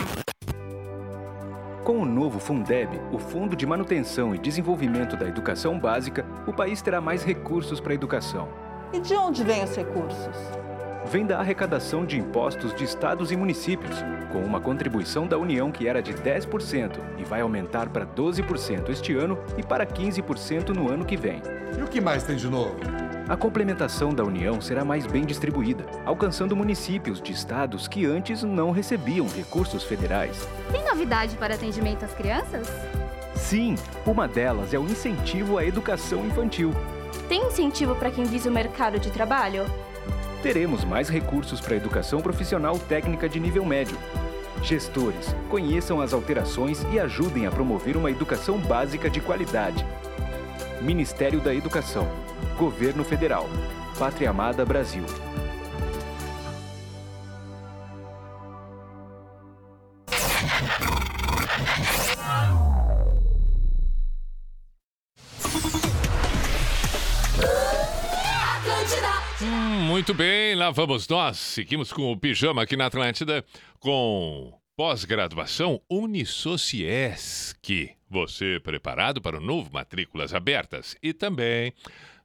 Com 1.84 2.00
o 2.00 2.06
novo 2.06 2.39
Fundeb, 2.39 3.00
o 3.12 3.20
Fundo 3.20 3.56
de 3.56 3.68
Manutenção 3.68 4.34
e 4.34 4.39
Desenvolvimento 4.39 5.16
da 5.16 5.28
Educação 5.28 5.78
Básica, 5.78 6.26
o 6.48 6.54
país 6.54 6.82
terá 6.82 7.00
mais 7.00 7.24
recursos 7.24 7.80
para 7.80 7.91
a 7.91 7.96
educação. 7.96 8.50
E 8.91 9.00
de 9.00 9.14
onde 9.16 9.44
vêm 9.44 9.64
os 9.64 9.76
recursos? 9.76 10.62
Vem 11.06 11.26
da 11.26 11.39
arrecadação 11.39 12.06
de 12.06 12.18
impostos 12.18 12.74
de 12.74 12.84
estados 12.84 13.32
e 13.32 13.36
municípios, 13.36 14.04
com 14.32 14.39
uma 14.39 14.60
contribuição 14.60 15.28
da 15.28 15.38
União 15.38 15.72
que 15.72 15.88
era 15.88 16.01
de 16.01 16.14
10% 16.14 16.97
e 17.18 17.24
vai 17.24 17.41
aumentar 17.41 17.89
para 17.89 18.06
12% 18.06 18.89
este 18.89 19.14
ano 19.14 19.38
e 19.58 19.64
para 19.64 19.86
15% 19.86 20.70
no 20.70 20.89
ano 20.89 21.06
que 21.06 21.18
vem. 21.18 21.41
E 21.78 21.82
o 21.82 21.88
que 21.88 22.01
mais 22.01 22.24
tem 22.24 22.36
de 22.36 22.47
novo? 22.47 22.76
A 23.28 23.38
complementação 23.38 24.14
da 24.14 24.24
União 24.24 24.60
será 24.60 24.84
mais 24.84 25.06
bem 25.06 25.26
distribuída, 25.26 25.86
alcançando 26.06 26.56
municípios 26.56 27.22
de 27.22 27.32
estados 27.32 27.88
que 27.88 28.06
antes 28.06 28.43
não 28.43 28.72
recebiam 28.72 29.28
recursos 29.28 29.84
federais. 29.84 30.47
Tem 30.72 30.84
novidade 30.86 31.36
para 31.38 31.56
atendimento 31.56 32.04
às 32.04 32.14
crianças? 32.14 32.68
Sim, 33.36 33.76
uma 34.06 34.28
delas 34.28 34.74
é 34.74 34.80
o 34.80 34.84
incentivo 34.84 35.58
à 35.58 35.66
educação 35.66 36.26
infantil. 36.26 36.72
Tem 37.30 37.47
incentivo 37.47 37.95
para 37.95 38.12
quem 38.12 38.26
visa 38.26 38.49
o 38.49 38.54
mercado 38.54 38.99
de 38.99 39.10
trabalho? 39.10 39.66
Teremos 40.44 40.84
mais 40.84 41.08
recursos 41.08 41.62
para 41.62 41.74
a 41.74 41.78
educação 41.78 42.22
profissional 42.22 42.78
técnica 42.78 43.30
de 43.30 43.39
nível 43.39 43.64
médio. 43.64 43.98
Gestores, 44.62 45.34
conheçam 45.50 46.02
as 46.02 46.12
alterações 46.12 46.84
e 46.91 47.00
ajudem 47.00 47.48
a 47.48 47.52
promover 47.52 47.96
uma 47.96 48.12
educação 48.12 48.60
básica 48.60 49.10
de 49.10 49.22
qualidade. 49.22 49.86
Ministério 50.82 51.39
da 51.39 51.56
Educação. 51.56 52.06
Governo 52.58 53.06
Federal. 53.06 53.48
Pátria 53.98 54.32
Amada 54.32 54.66
Brasil. 54.66 55.06
Muito 69.94 70.12
bem, 70.12 70.56
lá 70.56 70.72
vamos 70.72 71.08
nós. 71.08 71.38
Seguimos 71.38 71.94
com 71.94 72.12
o 72.12 72.18
pijama 72.18 72.64
aqui 72.64 72.76
na 72.76 72.88
Atlântida 72.88 73.46
com 73.80 74.52
pós-graduação 74.76 75.80
Unisociesc. 75.88 77.91
Você 78.10 78.60
preparado 78.64 79.22
para 79.22 79.38
o 79.38 79.39
novo 79.39 79.70
Matrículas 79.72 80.34
Abertas 80.34 80.98
e 81.04 81.14
também 81.14 81.72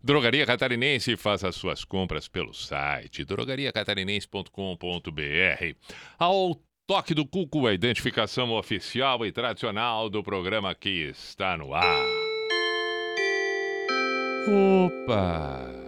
Drogaria 0.03 0.47
Catarinense, 0.47 1.15
faça 1.15 1.47
as 1.47 1.57
suas 1.57 1.85
compras 1.85 2.27
pelo 2.27 2.55
site 2.55 3.23
drogariacatarinense.com.br. 3.23 5.77
Ao 6.19 6.59
toque 6.87 7.13
do 7.13 7.27
cuco, 7.27 7.67
a 7.67 7.75
identificação 7.75 8.51
oficial 8.53 9.27
e 9.27 9.33
tradicional 9.33 10.09
do 10.09 10.23
programa 10.23 10.75
que 10.75 11.11
está 11.11 11.59
no 11.59 11.75
ar. 11.75 12.07
Opa! 14.49 15.88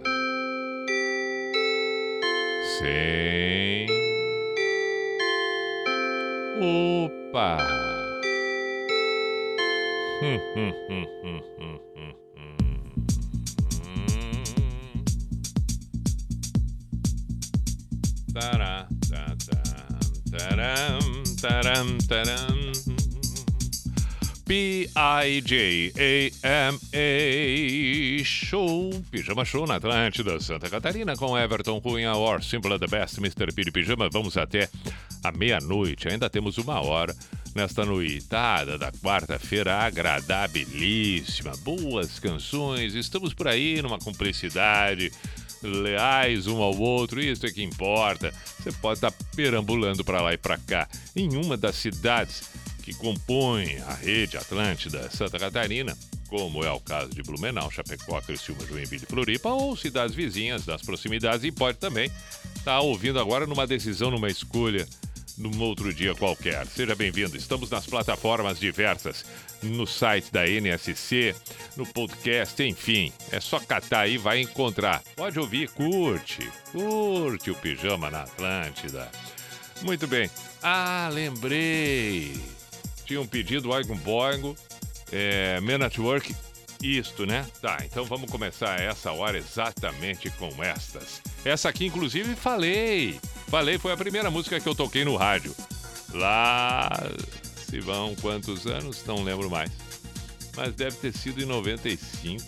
Sim. 2.81 3.85
Opa! 6.57 7.57
Tá, 18.33 18.49
taram, 20.31 20.97
taram, 21.39 21.97
taram. 22.07 22.60
P-I-J-A-M-A 24.51 24.91
Show, 28.25 28.89
Pijama 29.09 29.45
Show 29.45 29.65
na 29.65 29.75
Atlântida, 29.75 30.41
Santa 30.41 30.69
Catarina, 30.69 31.15
com 31.15 31.39
Everton 31.39 31.79
Cunha, 31.79 32.13
or 32.15 32.43
Simple 32.43 32.77
the 32.77 32.85
Best, 32.85 33.17
Mr. 33.19 33.53
P 33.53 33.63
de 33.63 33.71
Pijama. 33.71 34.09
Vamos 34.11 34.35
até 34.35 34.67
a 35.23 35.31
meia-noite, 35.31 36.09
ainda 36.09 36.29
temos 36.29 36.57
uma 36.57 36.81
hora 36.81 37.15
nesta 37.55 37.85
noitada 37.85 38.77
da 38.77 38.91
quarta-feira 38.91 39.73
agradabilíssima. 39.73 41.53
Boas 41.59 42.19
canções, 42.19 42.93
estamos 42.93 43.33
por 43.33 43.47
aí 43.47 43.81
numa 43.81 43.99
cumplicidade, 43.99 45.13
leais 45.63 46.45
um 46.47 46.61
ao 46.61 46.77
outro, 46.77 47.21
isso 47.21 47.45
é 47.45 47.51
que 47.51 47.63
importa. 47.63 48.33
Você 48.59 48.73
pode 48.73 48.97
estar 48.97 49.13
perambulando 49.33 50.03
para 50.03 50.21
lá 50.21 50.33
e 50.33 50.37
para 50.37 50.57
cá 50.57 50.89
em 51.15 51.37
uma 51.37 51.55
das 51.55 51.75
cidades 51.75 52.51
que 52.81 52.93
compõem 52.93 53.77
a 53.81 53.93
rede 53.93 54.37
Atlântida 54.37 55.09
Santa 55.11 55.37
Catarina, 55.37 55.95
como 56.27 56.63
é 56.63 56.71
o 56.71 56.79
caso 56.79 57.09
de 57.09 57.21
Blumenau, 57.21 57.69
Chapecó, 57.69 58.19
Criciúma, 58.21 58.65
Joinville 58.65 59.03
e 59.03 59.11
Floripa, 59.11 59.49
ou 59.49 59.75
cidades 59.75 60.15
vizinhas 60.15 60.65
das 60.65 60.81
proximidades, 60.81 61.43
e 61.43 61.51
pode 61.51 61.77
também 61.77 62.09
estar 62.55 62.79
ouvindo 62.79 63.19
agora 63.19 63.45
numa 63.45 63.67
decisão, 63.67 64.09
numa 64.09 64.29
escolha, 64.29 64.87
num 65.37 65.61
outro 65.61 65.93
dia 65.93 66.15
qualquer. 66.15 66.65
Seja 66.67 66.95
bem-vindo. 66.95 67.35
Estamos 67.35 67.69
nas 67.69 67.85
plataformas 67.85 68.59
diversas, 68.59 69.25
no 69.61 69.85
site 69.85 70.31
da 70.31 70.47
NSC, 70.47 71.35
no 71.75 71.85
podcast, 71.85 72.61
enfim. 72.63 73.11
É 73.31 73.39
só 73.39 73.59
catar 73.59 74.01
aí, 74.01 74.17
vai 74.17 74.39
encontrar. 74.39 75.03
Pode 75.15 75.39
ouvir, 75.39 75.69
curte. 75.69 76.49
Curte 76.71 77.51
o 77.51 77.55
Pijama 77.55 78.09
na 78.09 78.23
Atlântida. 78.23 79.09
Muito 79.81 80.07
bem. 80.07 80.29
Ah, 80.61 81.09
lembrei. 81.11 82.50
Tinha 83.11 83.19
um 83.19 83.27
pedido, 83.27 83.71
Oigo 83.71 83.93
Boingo, 83.95 84.55
é, 85.11 85.59
Man 85.59 85.85
at 85.85 85.97
Work, 85.97 86.33
isto, 86.81 87.25
né? 87.25 87.45
Tá, 87.61 87.79
então 87.83 88.05
vamos 88.05 88.31
começar 88.31 88.79
essa 88.79 89.11
hora 89.11 89.37
exatamente 89.37 90.29
com 90.29 90.63
estas. 90.63 91.21
Essa 91.43 91.67
aqui, 91.67 91.87
inclusive, 91.87 92.37
falei. 92.37 93.19
Falei, 93.49 93.77
foi 93.77 93.91
a 93.91 93.97
primeira 93.97 94.31
música 94.31 94.61
que 94.61 94.69
eu 94.69 94.73
toquei 94.73 95.03
no 95.03 95.17
rádio. 95.17 95.53
Lá 96.13 96.89
se 97.69 97.81
vão 97.81 98.15
quantos 98.15 98.65
anos? 98.65 99.03
Não 99.05 99.21
lembro 99.21 99.49
mais. 99.49 99.71
Mas 100.55 100.73
deve 100.73 100.95
ter 100.95 101.13
sido 101.13 101.41
em 101.41 101.45
95. 101.45 102.41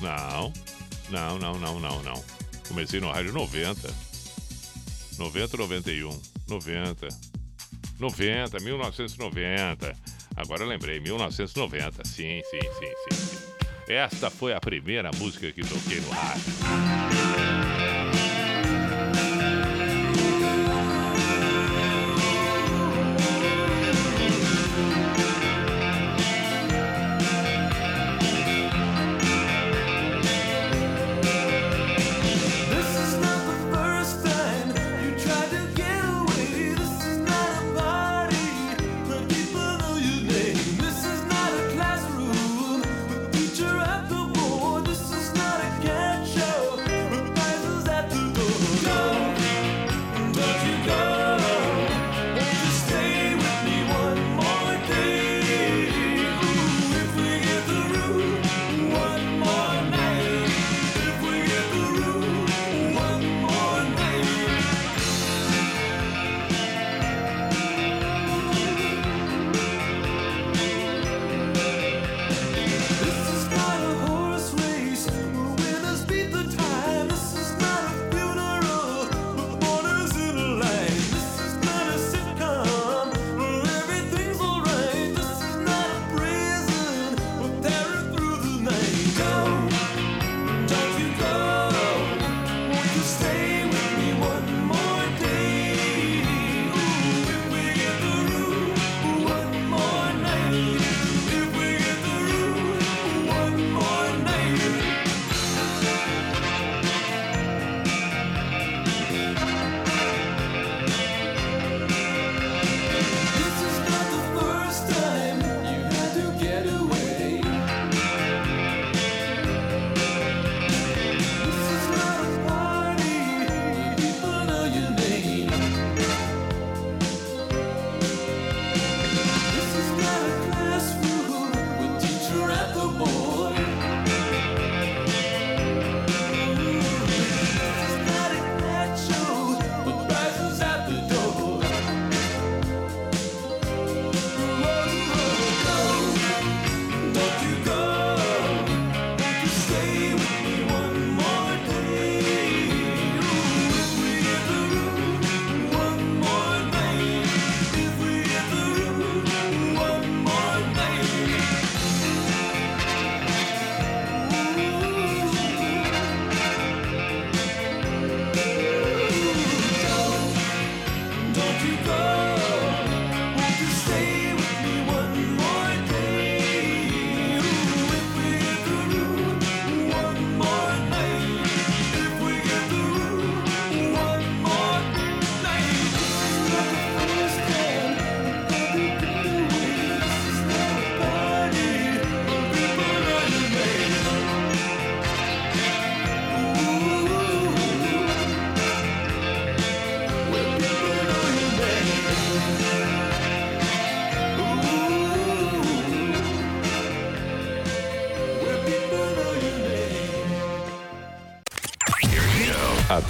Não, 0.00 0.52
não, 1.08 1.38
não, 1.38 1.58
não, 1.58 1.80
não, 1.80 2.02
não. 2.02 2.24
Comecei 2.68 3.00
no 3.00 3.10
rádio 3.10 3.32
90. 3.32 3.88
90, 5.16 5.56
91. 5.56 6.20
90. 6.46 7.31
90, 8.02 8.58
1990. 8.58 9.96
Agora 10.36 10.62
eu 10.62 10.66
lembrei, 10.66 10.98
1990. 10.98 12.04
Sim, 12.04 12.42
sim, 12.50 12.60
sim, 12.60 12.92
sim, 13.08 13.16
sim. 13.16 13.38
Esta 13.88 14.28
foi 14.28 14.52
a 14.52 14.60
primeira 14.60 15.10
música 15.16 15.52
que 15.52 15.62
toquei 15.62 16.00
no 16.00 16.10
rádio. 16.10 17.71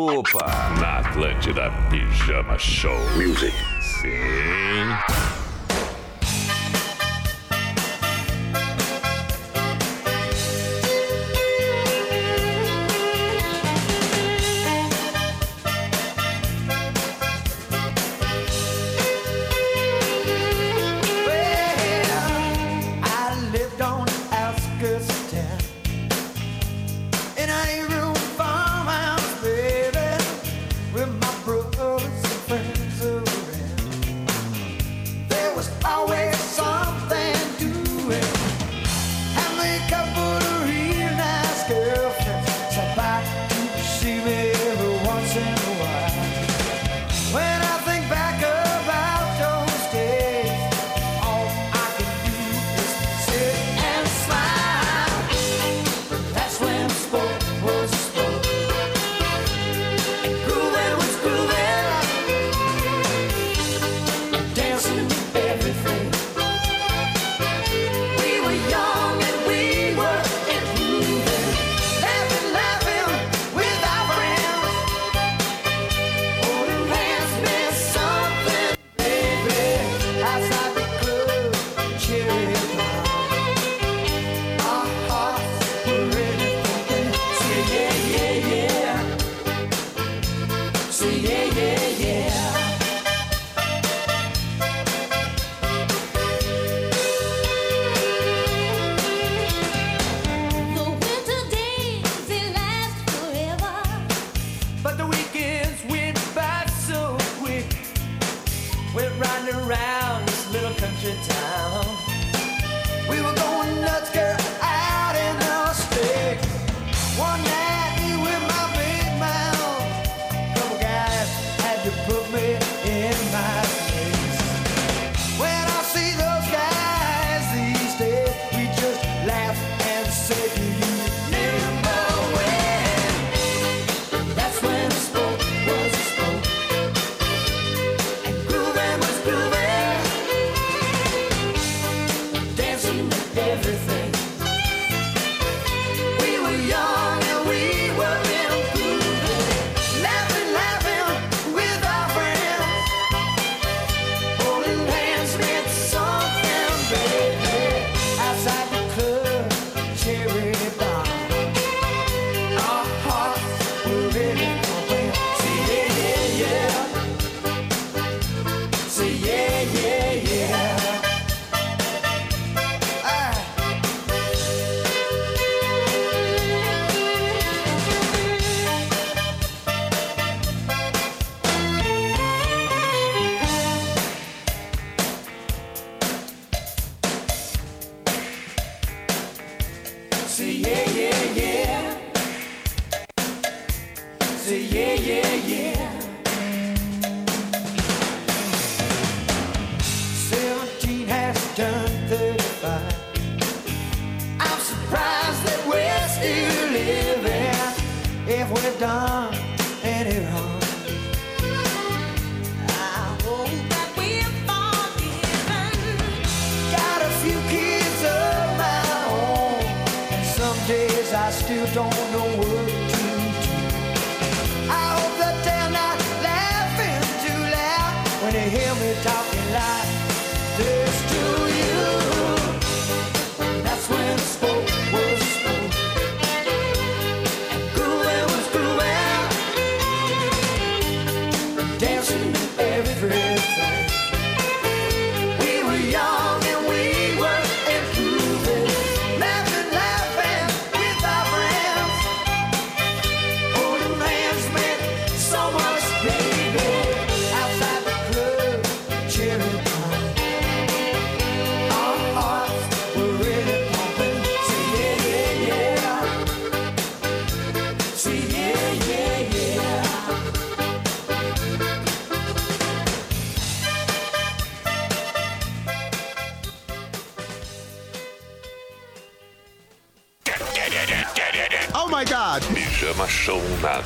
Opa! 0.00 0.46
Na 0.80 0.98
Atlântida 0.98 1.70
Pijama 1.88 2.58
Show. 2.58 2.98
Music. 3.16 3.63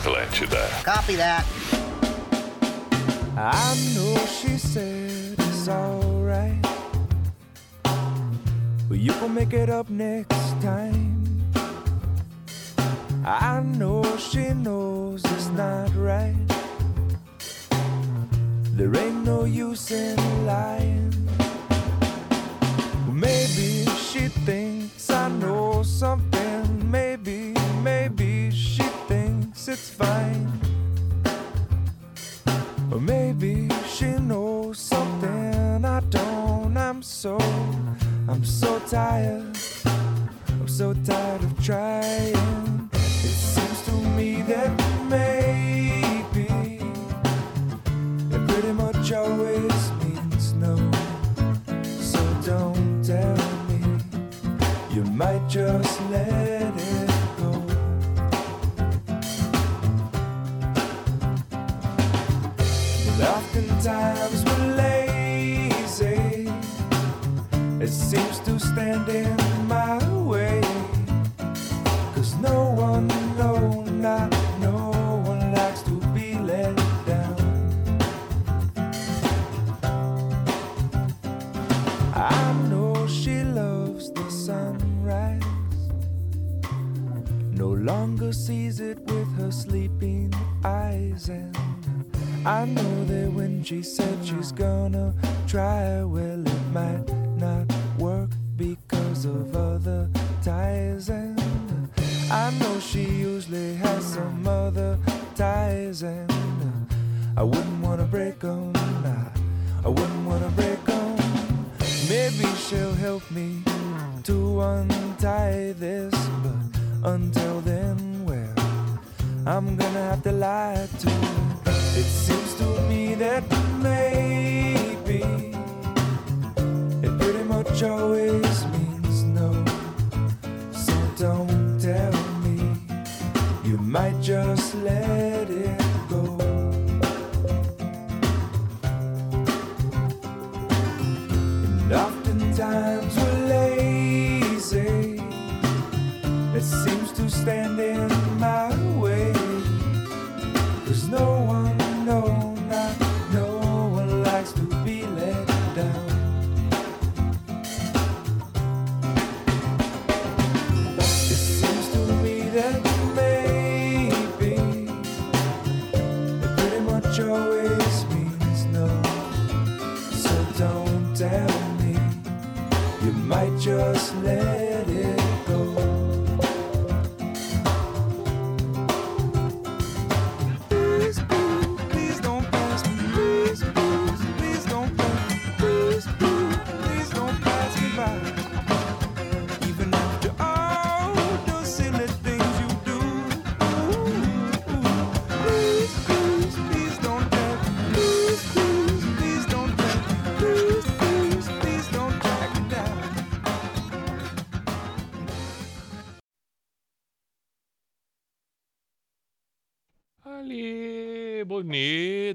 Na 0.09 0.23
Atlântida. 0.23 0.69
Copy 0.85 1.17
that. 1.17 1.48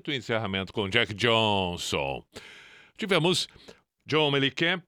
Bonito 0.03 0.11
encerramento 0.11 0.73
com 0.73 0.89
Jack 0.89 1.13
Johnson. 1.13 2.23
Tivemos 2.97 3.47
John 4.05 4.31
Mellencamp, 4.31 4.84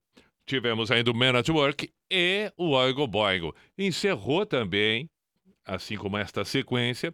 tivemos 0.46 0.92
ainda 0.92 1.12
o 1.12 1.16
Man 1.16 1.38
at 1.40 1.48
Work 1.48 1.90
e 2.12 2.52
o 2.58 2.72
Oigo 2.72 3.08
Boigo. 3.08 3.56
Encerrou 3.78 4.46
também, 4.46 5.10
assim 5.64 5.96
como 5.96 6.18
esta 6.18 6.44
sequência, 6.44 7.14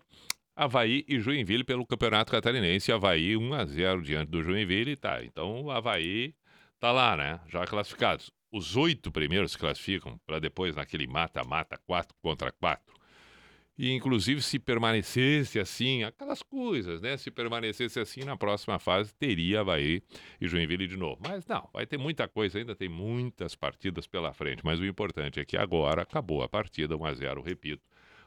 Havaí 0.55 1.05
e 1.07 1.19
Joinville 1.19 1.63
pelo 1.63 1.85
Campeonato 1.85 2.31
Catarinense. 2.31 2.91
Havaí 2.91 3.37
1 3.37 3.53
a 3.53 3.65
0 3.65 4.01
diante 4.01 4.31
do 4.31 4.41
Joinville, 4.41 4.95
tá. 4.95 5.23
Então 5.23 5.63
o 5.63 5.71
Havaí 5.71 6.33
tá 6.79 6.91
lá, 6.91 7.15
né? 7.15 7.39
Já 7.47 7.65
classificados. 7.65 8.31
Os 8.51 8.75
oito 8.75 9.11
primeiros 9.11 9.53
se 9.53 9.57
classificam 9.57 10.19
para 10.25 10.39
depois 10.39 10.75
naquele 10.75 11.07
mata-mata, 11.07 11.79
4 11.85 12.15
contra 12.21 12.51
4. 12.51 12.90
E 13.77 13.91
inclusive 13.91 14.41
se 14.41 14.59
permanecesse 14.59 15.59
assim, 15.59 16.03
aquelas 16.03 16.43
coisas, 16.43 17.01
né? 17.01 17.17
Se 17.17 17.31
permanecesse 17.31 17.99
assim 17.99 18.21
na 18.21 18.37
próxima 18.37 18.77
fase, 18.77 19.13
teria 19.13 19.61
Havaí 19.61 20.03
e 20.39 20.47
Joinville 20.47 20.87
de 20.87 20.97
novo. 20.97 21.21
Mas 21.25 21.45
não, 21.47 21.67
vai 21.73 21.85
ter 21.85 21.97
muita 21.97 22.27
coisa 22.27 22.59
ainda, 22.59 22.75
tem 22.75 22.89
muitas 22.89 23.55
partidas 23.55 24.05
pela 24.07 24.33
frente. 24.33 24.63
Mas 24.63 24.79
o 24.79 24.85
importante 24.85 25.39
é 25.39 25.45
que 25.45 25.57
agora 25.57 26.01
acabou 26.01 26.43
a 26.43 26.49
partida, 26.49 26.95
1 26.95 27.05
a 27.05 27.13
0 27.13 27.41
repito. 27.41 27.83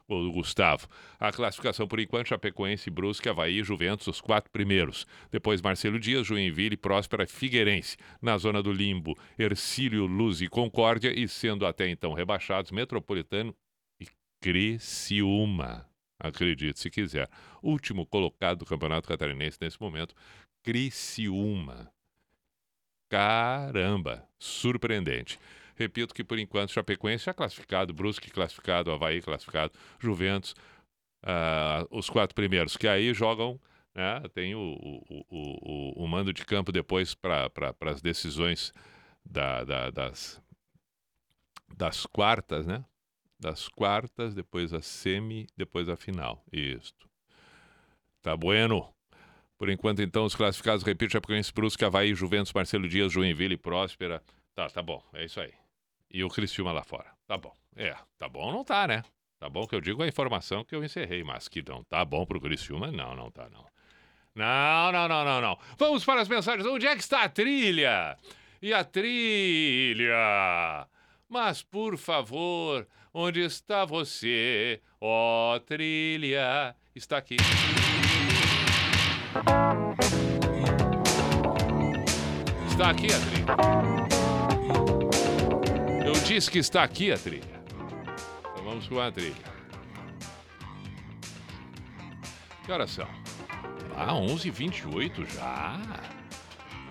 Do 0.07 0.31
Gustavo. 0.31 0.87
A 1.19 1.31
classificação 1.31 1.87
por 1.87 1.99
enquanto, 1.99 2.27
Chapecoense, 2.27 2.91
Brusque, 2.91 3.27
Havaí 3.27 3.59
e 3.59 3.63
Juventus, 3.63 4.05
os 4.05 4.21
quatro 4.21 4.51
primeiros. 4.51 5.07
Depois 5.31 5.63
Marcelo 5.63 5.99
Dias, 5.99 6.27
Joinville, 6.27 6.77
Próspera 6.77 7.25
Figueirense. 7.25 7.97
Na 8.21 8.37
zona 8.37 8.61
do 8.61 8.71
limbo, 8.71 9.17
Ercílio, 9.35 10.05
Luz 10.05 10.41
e 10.41 10.47
Concórdia. 10.47 11.11
E 11.11 11.27
sendo 11.27 11.65
até 11.65 11.89
então 11.89 12.13
rebaixados, 12.13 12.69
Metropolitano 12.69 13.55
Criciúma. 14.45 15.89
Acredite 16.19 16.79
se 16.79 16.91
quiser. 16.91 17.27
Último 17.63 18.05
colocado 18.05 18.59
do 18.59 18.65
Campeonato 18.65 19.07
Catarinense 19.07 19.57
nesse 19.59 19.81
momento, 19.81 20.13
Criciúma. 20.61 21.91
Caramba, 23.09 24.23
surpreendente. 24.37 25.39
Repito 25.75 26.13
que 26.13 26.23
por 26.23 26.37
enquanto 26.37 26.71
Chapecoense 26.73 27.25
já 27.25 27.33
classificado, 27.33 27.91
Brusque 27.91 28.29
classificado, 28.29 28.91
Havaí 28.91 29.19
classificado, 29.19 29.73
Juventus, 29.99 30.53
ah, 31.23 31.83
os 31.89 32.07
quatro 32.07 32.35
primeiros, 32.35 32.77
que 32.77 32.87
aí 32.87 33.15
jogam, 33.15 33.59
né, 33.95 34.21
tem 34.31 34.53
o, 34.53 34.59
o, 34.59 35.01
o, 35.09 35.33
o, 35.97 36.03
o 36.03 36.07
mando 36.07 36.31
de 36.31 36.45
campo 36.45 36.71
depois 36.71 37.15
para 37.15 37.49
pra, 37.49 37.73
as 37.87 37.99
decisões 37.99 38.71
da, 39.25 39.63
da, 39.63 39.89
das, 39.89 40.39
das 41.75 42.05
quartas, 42.05 42.67
né? 42.67 42.85
Das 43.39 43.67
quartas, 43.67 44.33
depois 44.33 44.73
a 44.73 44.81
semi, 44.81 45.47
depois 45.57 45.89
a 45.89 45.95
final. 45.95 46.43
Isto. 46.51 47.09
Tá 48.21 48.35
bueno? 48.35 48.93
Por 49.57 49.69
enquanto, 49.69 50.01
então, 50.01 50.25
os 50.25 50.35
classificados, 50.35 50.83
repito, 50.83 51.13
Chapecoense, 51.13 51.53
Brusque, 51.53 51.85
Havaí, 51.85 52.13
Juventus, 52.13 52.51
Marcelo 52.53 52.87
Dias, 52.87 53.11
Joinville, 53.11 53.57
Próspera. 53.57 54.21
Tá, 54.53 54.67
tá 54.67 54.81
bom, 54.81 55.01
é 55.13 55.25
isso 55.25 55.39
aí. 55.39 55.53
E 56.11 56.23
o 56.23 56.29
Criciúma 56.29 56.71
lá 56.71 56.83
fora. 56.83 57.11
Tá 57.27 57.37
bom. 57.37 57.53
É, 57.75 57.95
tá 58.17 58.27
bom 58.27 58.51
não 58.51 58.63
tá, 58.63 58.87
né? 58.87 59.03
Tá 59.37 59.49
bom 59.49 59.67
que 59.67 59.75
eu 59.75 59.81
digo 59.81 60.01
a 60.01 60.07
informação 60.07 60.63
que 60.63 60.73
eu 60.73 60.83
encerrei, 60.83 61.23
mas 61.23 61.47
que 61.47 61.61
não 61.67 61.83
tá 61.83 62.03
bom 62.05 62.25
pro 62.25 62.39
Criciúma, 62.39 62.91
não, 62.91 63.15
não 63.15 63.29
tá 63.29 63.49
não. 63.49 63.65
Não, 64.33 64.91
não, 64.91 65.07
não, 65.07 65.25
não, 65.25 65.41
não. 65.41 65.59
Vamos 65.77 66.03
para 66.03 66.21
as 66.21 66.27
mensagens. 66.27 66.67
Onde 66.67 66.87
é 66.87 66.95
que 66.95 67.01
está 67.01 67.23
a 67.23 67.29
trilha? 67.29 68.17
E 68.61 68.73
a 68.73 68.83
trilha? 68.83 70.15
Mas, 71.29 71.63
por 71.63 71.97
favor, 71.97 72.85
onde 73.15 73.39
está 73.39 73.85
você? 73.85 74.81
Ó, 74.99 75.57
trilha. 75.59 76.75
Está 76.93 77.17
aqui. 77.17 77.37
Está 82.67 82.89
aqui 82.89 83.07
a 83.07 83.19
trilha. 83.19 83.45
Eu 86.05 86.13
disse 86.25 86.51
que 86.51 86.59
está 86.59 86.83
aqui 86.83 87.13
a 87.13 87.17
trilha. 87.17 87.63
Então 88.51 88.63
vamos 88.65 88.85
com 88.87 88.99
a 88.99 89.09
trilha. 89.09 89.55
Que 92.65 92.71
horas 92.71 92.91
são? 92.91 93.07
Ah, 93.95 94.11
11h28 94.13 95.25
já. 95.33 95.79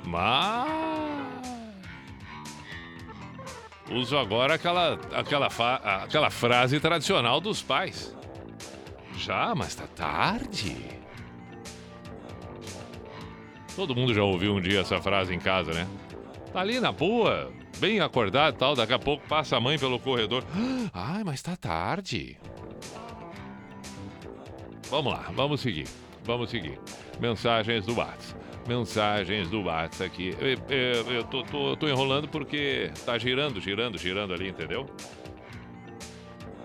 Mas. 0.06 1.53
Uso 3.90 4.16
agora 4.16 4.55
aquela, 4.55 4.98
aquela, 5.12 5.47
aquela 6.02 6.31
frase 6.31 6.81
tradicional 6.81 7.40
dos 7.40 7.62
pais. 7.62 8.15
Já, 9.16 9.55
mas 9.55 9.74
tá 9.74 9.86
tarde. 9.86 10.77
Todo 13.77 13.94
mundo 13.94 14.15
já 14.15 14.23
ouviu 14.23 14.55
um 14.55 14.61
dia 14.61 14.81
essa 14.81 15.01
frase 15.01 15.35
em 15.35 15.39
casa, 15.39 15.73
né? 15.73 15.86
Tá 16.52 16.61
ali 16.61 16.81
na 16.81 16.93
boa, 16.93 17.52
bem 17.78 18.01
acordado 18.01 18.55
e 18.55 18.59
tal, 18.59 18.74
daqui 18.74 18.93
a 18.93 18.98
pouco 18.98 19.27
passa 19.28 19.56
a 19.56 19.61
mãe 19.61 19.78
pelo 19.78 19.98
corredor. 19.98 20.44
Ai, 20.94 21.24
mas 21.24 21.43
tá 21.43 21.56
tarde. 21.56 22.39
Vamos 24.89 25.12
lá, 25.12 25.31
vamos 25.35 25.61
seguir. 25.61 25.89
Vamos 26.24 26.51
seguir. 26.51 26.78
Mensagens 27.20 27.85
do 27.85 27.94
WhatsApp. 27.97 28.44
Mensagens 28.66 29.49
do 29.49 29.62
WhatsApp 29.62 30.05
aqui. 30.11 30.35
Eu, 30.41 30.74
eu, 30.74 31.12
eu 31.16 31.24
tô, 31.24 31.43
tô- 31.43 31.77
tô 31.77 31.86
enrolando 31.89 32.28
porque 32.28 32.91
tá 33.05 33.19
girando, 33.19 33.61
girando, 33.61 33.99
girando 33.99 34.32
ali, 34.32 34.49
entendeu? 34.49 34.86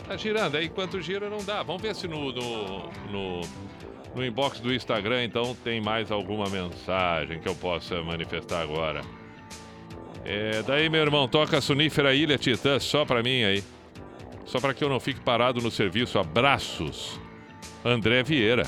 Tá 0.08 0.16
girando, 0.18 0.56
aí 0.56 0.66
enquanto 0.66 1.02
gira 1.02 1.30
não 1.30 1.44
dá. 1.44 1.62
Vamos 1.62 1.82
ver 1.82 1.94
se 1.94 2.08
no, 2.08 2.32
no, 2.32 2.90
no, 3.12 3.42
no 4.16 4.26
inbox 4.26 4.60
do 4.60 4.74
Instagram, 4.74 5.24
então, 5.26 5.56
tem 5.64 5.80
mais 5.82 6.10
alguma 6.12 6.46
mensagem 6.50 7.40
que 7.40 7.48
eu 7.50 7.56
possa 7.56 8.02
manifestar 8.02 8.62
agora. 8.62 9.02
É, 10.26 10.64
daí, 10.64 10.90
meu 10.90 11.02
irmão, 11.02 11.28
toca 11.28 11.58
a 11.58 11.62
Sonífera 11.62 12.14
Ilha 12.16 12.38
Titã 12.38 12.80
só 12.80 13.06
pra 13.06 13.22
mim 13.22 13.44
aí. 13.44 13.64
Só 14.46 14.60
pra 14.60 14.74
que 14.74 14.84
eu 14.84 14.90
não 14.90 15.00
fique 15.00 15.20
parado 15.20 15.62
no 15.62 15.70
serviço. 15.70 16.18
Abraços. 16.18 17.20
André 17.86 18.24
Vieira. 18.24 18.64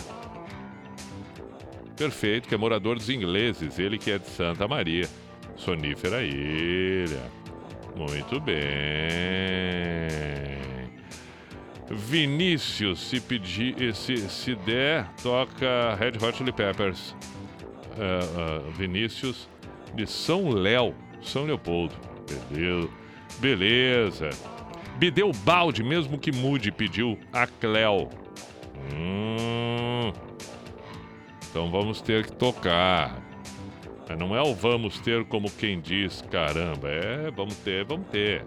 Perfeito, 1.96 2.48
que 2.48 2.56
é 2.56 2.58
morador 2.58 2.98
dos 2.98 3.10
ingleses. 3.10 3.78
Ele 3.80 3.98
que 3.98 4.12
é 4.12 4.18
de 4.18 4.28
Santa 4.28 4.68
Maria. 4.68 5.08
Sonífera 5.56 6.24
Ilha. 6.24 7.22
Muito 7.96 8.40
bem. 8.40 8.62
Vinícius, 11.90 13.00
se 13.00 13.20
pedir, 13.20 13.94
se, 13.94 14.18
se 14.30 14.56
der, 14.56 15.08
toca 15.22 15.96
Red 15.96 16.14
Hot 16.26 16.38
Chili 16.38 16.52
Peppers. 16.52 17.16
Ah, 18.00 18.20
ah, 18.38 18.72
Vinícius 18.78 19.50
de 19.94 20.08
São 20.08 20.50
Léo, 20.50 20.96
São 21.22 21.46
Leopoldo. 21.46 21.94
Beleza. 22.50 22.90
Beleza. 23.40 24.30
Bideu 24.98 25.32
balde, 25.44 25.84
mesmo 25.84 26.18
que 26.18 26.32
mude, 26.32 26.72
pediu 26.72 27.18
a 27.34 27.48
Cleo. 27.48 28.10
Hum. 28.94 30.12
Então 31.52 31.70
vamos 31.70 32.02
ter 32.02 32.26
que 32.26 32.32
tocar. 32.32 33.22
Mas 34.08 34.18
Não 34.18 34.36
é 34.36 34.42
o 34.42 34.56
vamos 34.56 35.00
ter 35.00 35.26
como 35.26 35.52
quem 35.52 35.80
diz, 35.82 36.24
caramba. 36.32 36.88
É, 36.88 37.30
vamos 37.30 37.56
ter, 37.58 37.84
vamos 37.84 38.08
ter. 38.08 38.46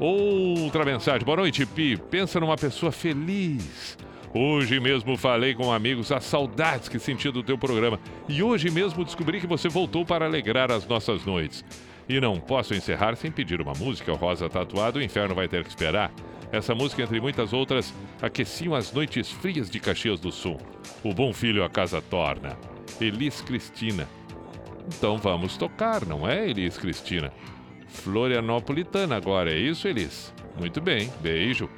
Outra 0.00 0.84
mensagem. 0.84 1.24
Boa 1.24 1.36
noite, 1.36 1.66
Pi. 1.66 1.96
Pensa 1.96 2.40
numa 2.40 2.56
pessoa 2.56 2.90
feliz. 2.90 3.98
Hoje 4.34 4.80
mesmo 4.80 5.14
falei 5.18 5.54
com 5.54 5.70
amigos 5.70 6.10
as 6.10 6.24
saudades 6.24 6.88
que 6.88 6.98
senti 6.98 7.30
do 7.30 7.42
teu 7.42 7.58
programa. 7.58 8.00
E 8.26 8.42
hoje 8.42 8.70
mesmo 8.70 9.04
descobri 9.04 9.38
que 9.38 9.46
você 9.46 9.68
voltou 9.68 10.06
para 10.06 10.24
alegrar 10.24 10.72
as 10.72 10.86
nossas 10.86 11.26
noites. 11.26 11.62
E 12.08 12.18
não 12.18 12.40
posso 12.40 12.74
encerrar 12.74 13.14
sem 13.14 13.30
pedir 13.30 13.60
uma 13.60 13.74
música. 13.74 14.10
O 14.10 14.16
Rosa 14.16 14.48
Tatuado, 14.48 14.98
o 14.98 15.02
inferno 15.02 15.34
vai 15.34 15.48
ter 15.48 15.62
que 15.62 15.68
esperar. 15.68 16.10
Essa 16.52 16.74
música, 16.74 17.02
entre 17.02 17.18
muitas 17.18 17.54
outras, 17.54 17.94
aqueciam 18.20 18.74
as 18.74 18.92
noites 18.92 19.30
frias 19.30 19.70
de 19.70 19.80
Caxias 19.80 20.20
do 20.20 20.30
Sul. 20.30 20.60
O 21.02 21.14
Bom 21.14 21.32
Filho 21.32 21.64
a 21.64 21.70
Casa 21.70 22.02
Torna. 22.02 22.58
Elis 23.00 23.40
Cristina. 23.40 24.06
Então 24.86 25.16
vamos 25.16 25.56
tocar, 25.56 26.04
não 26.04 26.28
é, 26.28 26.46
Elis 26.46 26.76
Cristina? 26.76 27.32
Florianopolitana 27.88 29.16
agora, 29.16 29.50
é 29.50 29.58
isso, 29.58 29.88
Elis? 29.88 30.34
Muito 30.60 30.78
bem, 30.78 31.10
beijo. 31.22 31.70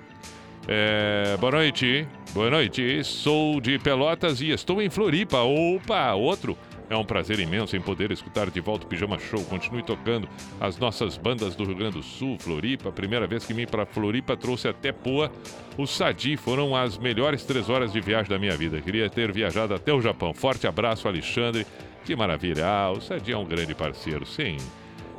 É, 0.66 1.36
boa 1.38 1.52
noite, 1.52 2.08
boa 2.32 2.50
noite. 2.50 3.04
Sou 3.04 3.60
de 3.60 3.78
Pelotas 3.78 4.40
e 4.40 4.50
estou 4.50 4.82
em 4.82 4.90
Floripa. 4.90 5.42
Opa, 5.42 6.14
outro. 6.14 6.58
É 6.88 6.96
um 6.96 7.04
prazer 7.04 7.38
imenso 7.40 7.76
em 7.76 7.80
poder 7.80 8.10
escutar 8.10 8.50
de 8.50 8.60
volta 8.60 8.84
o 8.84 8.88
Pijama 8.88 9.18
Show. 9.18 9.42
Continue 9.44 9.82
tocando 9.82 10.28
as 10.60 10.78
nossas 10.78 11.16
bandas 11.16 11.56
do 11.56 11.64
Rio 11.64 11.76
Grande 11.76 11.96
do 11.96 12.02
Sul, 12.02 12.36
Floripa. 12.38 12.92
Primeira 12.92 13.26
vez 13.26 13.44
que 13.46 13.54
vim 13.54 13.66
para 13.66 13.86
Floripa, 13.86 14.36
trouxe 14.36 14.68
até 14.68 14.92
Poa. 14.92 15.32
O 15.78 15.86
Sadi 15.86 16.36
foram 16.36 16.76
as 16.76 16.98
melhores 16.98 17.44
três 17.44 17.70
horas 17.70 17.92
de 17.92 18.00
viagem 18.00 18.28
da 18.28 18.38
minha 18.38 18.56
vida. 18.56 18.80
Queria 18.80 19.08
ter 19.08 19.32
viajado 19.32 19.72
até 19.74 19.92
o 19.92 20.00
Japão. 20.00 20.34
Forte 20.34 20.66
abraço, 20.66 21.08
Alexandre. 21.08 21.66
Que 22.04 22.14
maravilha. 22.14 22.66
Ah, 22.66 22.90
o 22.90 23.00
Sadi 23.00 23.32
é 23.32 23.36
um 23.36 23.46
grande 23.46 23.74
parceiro, 23.74 24.26
sim. 24.26 24.58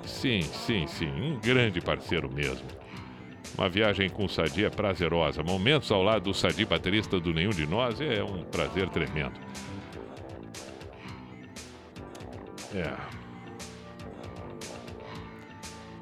Sim, 0.06 0.44
sim, 0.44 0.86
sim. 0.86 1.08
Um 1.10 1.40
grande 1.40 1.82
parceiro 1.82 2.32
mesmo. 2.32 2.68
Uma 3.58 3.70
viagem 3.70 4.10
com 4.10 4.26
o 4.26 4.30
Sadi 4.30 4.66
é 4.66 4.70
prazerosa. 4.70 5.42
Momentos 5.42 5.92
ao 5.92 6.04
lado 6.04 6.26
do 6.26 6.34
Sadi, 6.34 6.64
baterista 6.66 7.20
do 7.20 7.34
Nenhum 7.34 7.50
de 7.50 7.66
Nós, 7.66 8.00
é 8.02 8.24
um 8.24 8.44
prazer 8.44 8.88
tremendo. 8.90 9.34
É. 12.76 12.94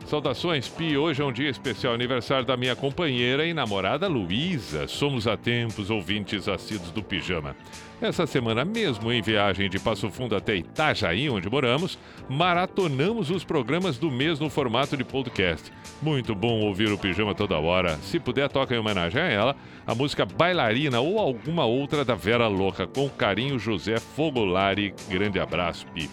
Saudações, 0.07 0.67
Pi. 0.67 0.97
Hoje 0.97 1.21
é 1.21 1.25
um 1.25 1.31
dia 1.31 1.49
especial, 1.49 1.93
aniversário 1.93 2.45
da 2.45 2.57
minha 2.57 2.75
companheira 2.75 3.45
e 3.45 3.53
namorada 3.53 4.07
Luísa. 4.07 4.87
Somos 4.87 5.27
há 5.27 5.37
tempos 5.37 5.89
ouvintes 5.89 6.47
assíduos 6.47 6.91
do 6.91 7.01
Pijama. 7.01 7.55
Essa 8.01 8.27
semana, 8.27 8.65
mesmo 8.65 9.11
em 9.11 9.21
viagem 9.21 9.69
de 9.69 9.79
Passo 9.79 10.09
Fundo 10.11 10.35
até 10.35 10.55
Itajaí, 10.55 11.29
onde 11.29 11.49
moramos, 11.49 11.97
maratonamos 12.29 13.29
os 13.29 13.43
programas 13.43 13.97
do 13.97 14.11
mês 14.11 14.39
no 14.39 14.49
formato 14.49 14.97
de 14.97 15.03
podcast. 15.03 15.71
Muito 16.01 16.35
bom 16.35 16.59
ouvir 16.61 16.91
o 16.91 16.97
Pijama 16.97 17.33
toda 17.33 17.57
hora. 17.57 17.97
Se 17.97 18.19
puder, 18.19 18.49
toca 18.49 18.75
em 18.75 18.79
homenagem 18.79 19.21
a 19.21 19.27
ela 19.27 19.55
a 19.85 19.95
música 19.95 20.25
Bailarina 20.25 20.99
ou 20.99 21.17
alguma 21.17 21.65
outra 21.65 22.03
da 22.03 22.13
Vera 22.13 22.47
Louca. 22.47 22.85
Com 22.85 23.09
carinho, 23.09 23.57
José 23.57 23.97
Fogolari. 23.99 24.93
Grande 25.09 25.39
abraço, 25.39 25.87
Pi. 25.87 26.09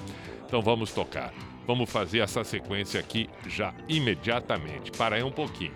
Então 0.50 0.60
vamos 0.60 0.92
tocar. 0.92 1.32
Vamos 1.64 1.88
fazer 1.88 2.18
essa 2.18 2.42
sequência 2.42 2.98
aqui 2.98 3.30
já 3.46 3.72
imediatamente. 3.88 4.90
Para 4.90 5.14
aí 5.14 5.22
um 5.22 5.30
pouquinho. 5.30 5.72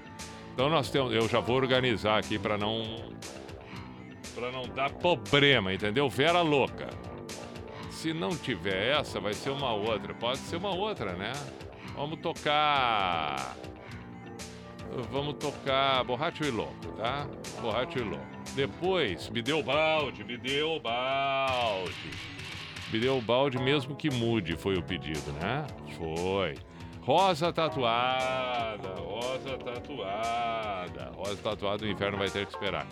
Então 0.53 0.69
nós 0.69 0.91
temos, 0.91 1.15
eu 1.15 1.29
já 1.29 1.39
vou 1.39 1.55
organizar 1.55 2.19
aqui 2.19 2.41
para 2.41 2.59
não 2.59 2.83
para 4.35 4.51
não 4.51 4.63
dar 4.63 4.91
problema, 4.91 5.73
entendeu? 5.73 6.11
Vera 6.11 6.41
louca. 6.41 6.91
Se 7.89 8.13
não 8.13 8.31
tiver 8.31 8.99
essa, 8.99 9.21
vai 9.21 9.33
ser 9.33 9.51
uma 9.51 9.73
outra. 9.73 10.13
Pode 10.13 10.39
ser 10.39 10.57
uma 10.57 10.75
outra, 10.75 11.13
né? 11.13 11.33
Vamos 11.95 12.19
tocar 12.19 13.57
Vamos 15.13 15.35
tocar 15.35 16.03
Borracho 16.03 16.43
e 16.43 16.51
Louco, 16.51 16.89
tá? 16.97 17.29
Borracho 17.61 17.99
e 17.99 18.03
Louco. 18.03 18.27
Depois, 18.57 19.29
me 19.29 19.41
deu 19.41 19.63
balde, 19.63 20.25
me 20.25 20.37
deu 20.37 20.81
balde. 20.81 22.34
Me 22.93 22.99
deu 23.01 23.21
balde 23.21 23.59
mesmo 23.59 23.97
que 23.97 24.11
mude, 24.11 24.57
foi 24.57 24.77
o 24.77 24.83
pedido, 24.83 25.33
né? 25.41 25.67
Foi. 25.97 26.55
Rosa 27.01 27.53
tatuada, 27.53 28.89
rosa 28.99 29.59
tatuada. 29.59 31.13
Rosa 31.17 31.37
tatuada, 31.37 31.85
o 31.85 31.89
inferno 31.89 32.17
vai 32.17 32.31
ter 32.31 32.47
que 32.47 32.53
esperar. 32.53 32.87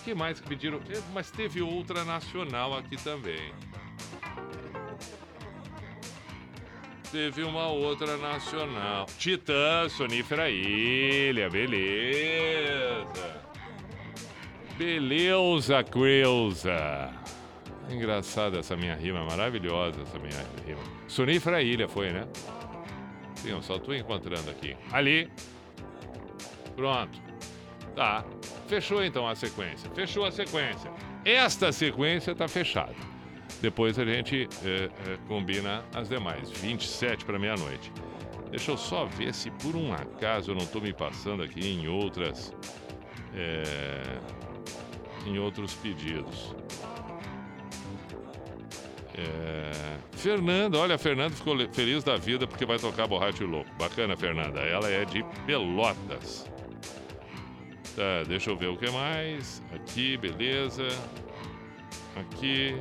O 0.00 0.04
que 0.04 0.14
mais 0.14 0.40
que 0.40 0.48
pediram? 0.48 0.78
Eh, 0.88 1.00
Mas 1.12 1.30
teve 1.30 1.60
outra 1.60 2.02
nacional 2.04 2.76
aqui 2.76 2.96
também. 2.96 3.52
Teve 7.12 7.42
uma 7.42 7.66
outra 7.68 8.16
nacional. 8.16 9.06
Titã, 9.18 9.88
Sonífera 9.88 10.48
Ilha, 10.50 11.48
beleza. 11.50 13.42
Beleza, 14.76 15.82
Creuza. 15.84 17.10
Engraçada 17.88 18.58
essa 18.58 18.76
minha 18.76 18.94
rima, 18.94 19.24
maravilhosa 19.24 20.02
essa 20.02 20.18
minha 20.18 20.44
rima. 20.66 20.80
Sonífera 21.06 21.62
Ilha 21.62 21.88
foi, 21.88 22.10
né? 22.12 22.26
Sim, 23.36 23.50
eu 23.50 23.62
só 23.62 23.78
tô 23.78 23.94
encontrando 23.94 24.50
aqui. 24.50 24.76
Ali. 24.92 25.30
Pronto. 26.76 27.20
Tá. 27.94 28.24
Fechou 28.66 29.02
então 29.02 29.26
a 29.26 29.34
sequência. 29.34 29.90
Fechou 29.94 30.24
a 30.24 30.30
sequência. 30.30 30.90
Esta 31.24 31.72
sequência 31.72 32.34
tá 32.34 32.46
fechada. 32.46 32.94
Depois 33.60 33.98
a 33.98 34.04
gente 34.04 34.48
é, 34.64 34.84
é, 35.10 35.16
combina 35.26 35.82
as 35.94 36.08
demais. 36.08 36.50
27 36.50 37.24
para 37.24 37.38
meia-noite. 37.38 37.90
Deixa 38.50 38.70
eu 38.70 38.76
só 38.76 39.04
ver 39.06 39.34
se 39.34 39.50
por 39.50 39.74
um 39.74 39.92
acaso 39.92 40.50
eu 40.52 40.54
não 40.54 40.66
tô 40.66 40.80
me 40.80 40.92
passando 40.92 41.42
aqui 41.42 41.60
em 41.66 41.88
outras. 41.88 42.52
é, 43.34 44.02
em 45.26 45.38
outros 45.38 45.74
pedidos. 45.74 46.54
É, 49.18 49.98
Fernanda, 50.12 50.78
olha, 50.78 50.94
a 50.94 50.98
Fernanda 50.98 51.34
ficou 51.34 51.56
feliz 51.72 52.04
da 52.04 52.16
vida 52.16 52.46
porque 52.46 52.64
vai 52.64 52.78
tocar 52.78 53.08
Borracho 53.08 53.42
e 53.42 53.46
Louco. 53.46 53.70
Bacana, 53.76 54.16
Fernanda. 54.16 54.60
Ela 54.60 54.88
é 54.88 55.04
de 55.04 55.24
Pelotas. 55.44 56.48
Tá, 57.96 58.22
deixa 58.28 58.50
eu 58.50 58.56
ver 58.56 58.68
o 58.68 58.76
que 58.76 58.88
mais. 58.90 59.60
Aqui, 59.74 60.16
beleza. 60.16 60.86
Aqui. 62.14 62.76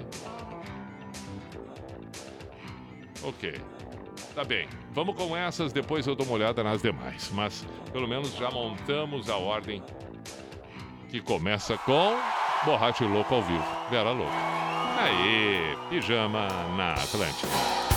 Ok. 3.23 3.59
Tá 4.35 4.43
bem. 4.43 4.67
Vamos 4.93 5.15
com 5.15 5.35
essas, 5.35 5.73
depois 5.73 6.05
eu 6.05 6.13
dou 6.13 6.23
uma 6.27 6.35
olhada 6.35 6.63
nas 6.63 6.83
demais. 6.83 7.31
Mas 7.33 7.65
pelo 7.91 8.07
menos 8.07 8.35
já 8.35 8.51
montamos 8.51 9.27
a 9.27 9.37
ordem 9.37 9.81
que 11.09 11.21
começa 11.21 11.77
com 11.79 12.15
Borracho 12.65 13.03
e 13.03 13.07
Louco 13.07 13.35
ao 13.35 13.41
vivo. 13.41 13.65
Vera 13.89 14.11
Louco. 14.11 14.31
Aí, 14.99 15.77
pijama 15.89 16.47
na 16.75 16.93
Atlântica. 16.93 17.96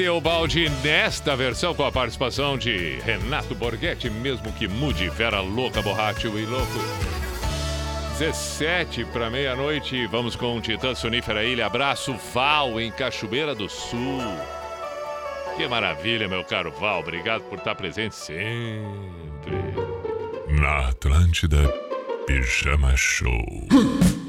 Teobaldi 0.00 0.66
nesta 0.82 1.36
versão 1.36 1.74
com 1.74 1.84
a 1.84 1.92
participação 1.92 2.56
de 2.56 2.98
Renato 3.04 3.54
Borghetti, 3.54 4.08
mesmo 4.08 4.50
que 4.50 4.66
mude, 4.66 5.10
Vera 5.10 5.42
Louca, 5.42 5.82
borracha 5.82 6.26
e 6.26 6.46
Louco. 6.46 6.78
17 8.18 9.04
para 9.12 9.28
meia-noite, 9.28 10.06
vamos 10.06 10.34
com 10.34 10.56
o 10.56 10.60
Titã 10.62 10.94
Sonífera 10.94 11.44
Ilha. 11.44 11.66
Abraço, 11.66 12.16
Val, 12.32 12.80
em 12.80 12.90
Cachoeira 12.90 13.54
do 13.54 13.68
Sul. 13.68 14.22
Que 15.58 15.68
maravilha, 15.68 16.26
meu 16.26 16.44
caro 16.44 16.72
Val. 16.72 17.00
Obrigado 17.00 17.42
por 17.42 17.58
estar 17.58 17.74
presente 17.74 18.14
sempre. 18.14 19.52
Na 20.48 20.88
Atlântida, 20.88 21.68
Pijama 22.26 22.96
Show. 22.96 23.68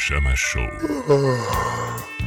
Pijama 0.00 0.34
Show. 0.34 2.19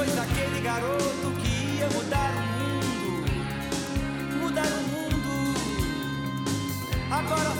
Pois 0.00 0.16
aquele 0.16 0.60
garoto 0.62 1.30
que 1.42 1.76
ia 1.76 1.86
mudar 1.90 2.32
o 2.32 2.40
mundo, 2.56 3.32
mudar 4.40 4.64
o 4.64 4.82
mundo, 4.88 5.30
agora 7.10 7.59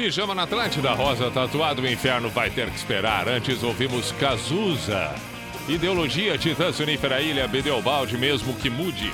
Pijama 0.00 0.34
na 0.34 0.44
Atlântida, 0.44 0.94
Rosa 0.94 1.30
Tatuado, 1.30 1.82
o 1.82 1.86
inferno 1.86 2.30
vai 2.30 2.48
ter 2.48 2.70
que 2.70 2.76
esperar. 2.76 3.28
Antes 3.28 3.62
ouvimos 3.62 4.12
Cazuza. 4.12 5.14
Ideologia, 5.68 6.38
Titã 6.38 6.72
Sunífera 6.72 7.20
Ilha, 7.20 7.46
Bedelbalde, 7.46 8.16
mesmo 8.16 8.54
que 8.54 8.70
mude. 8.70 9.12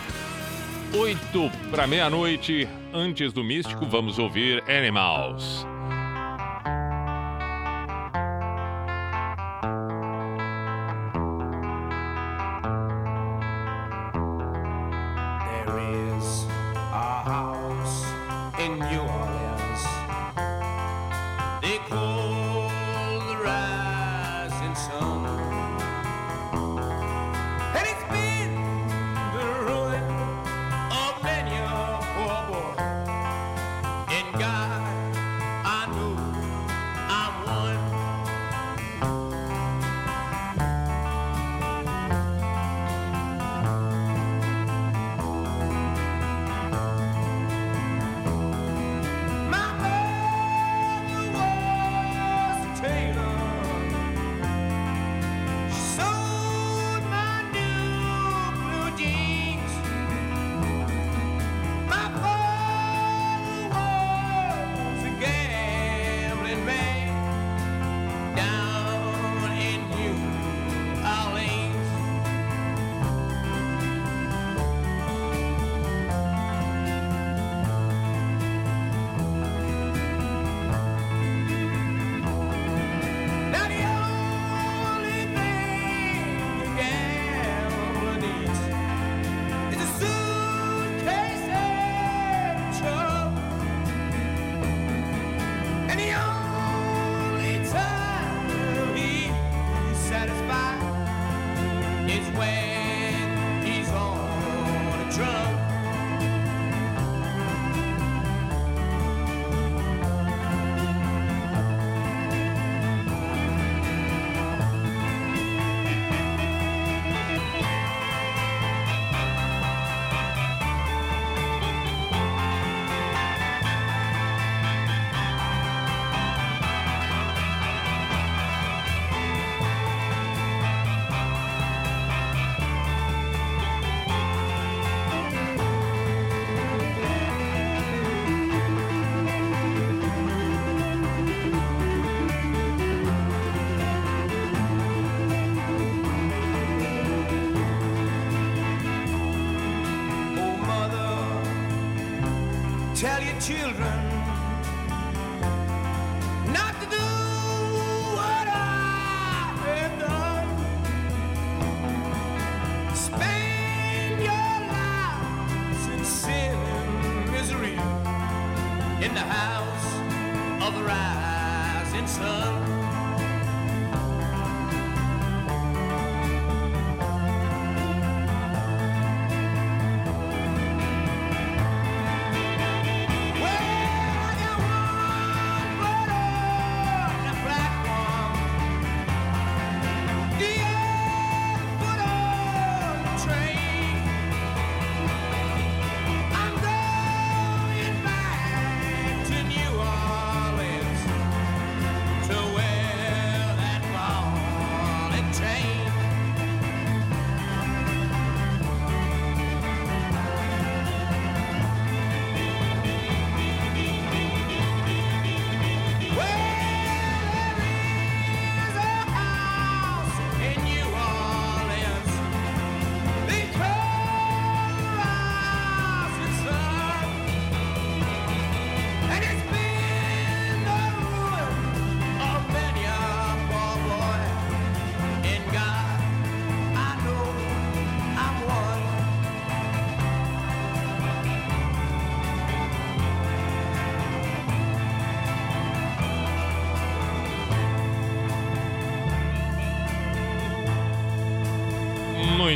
8 0.96 1.50
para 1.72 1.88
meia-noite, 1.88 2.68
antes 2.94 3.32
do 3.32 3.42
Místico, 3.42 3.84
vamos 3.84 4.20
ouvir 4.20 4.62
Animals. 4.70 5.66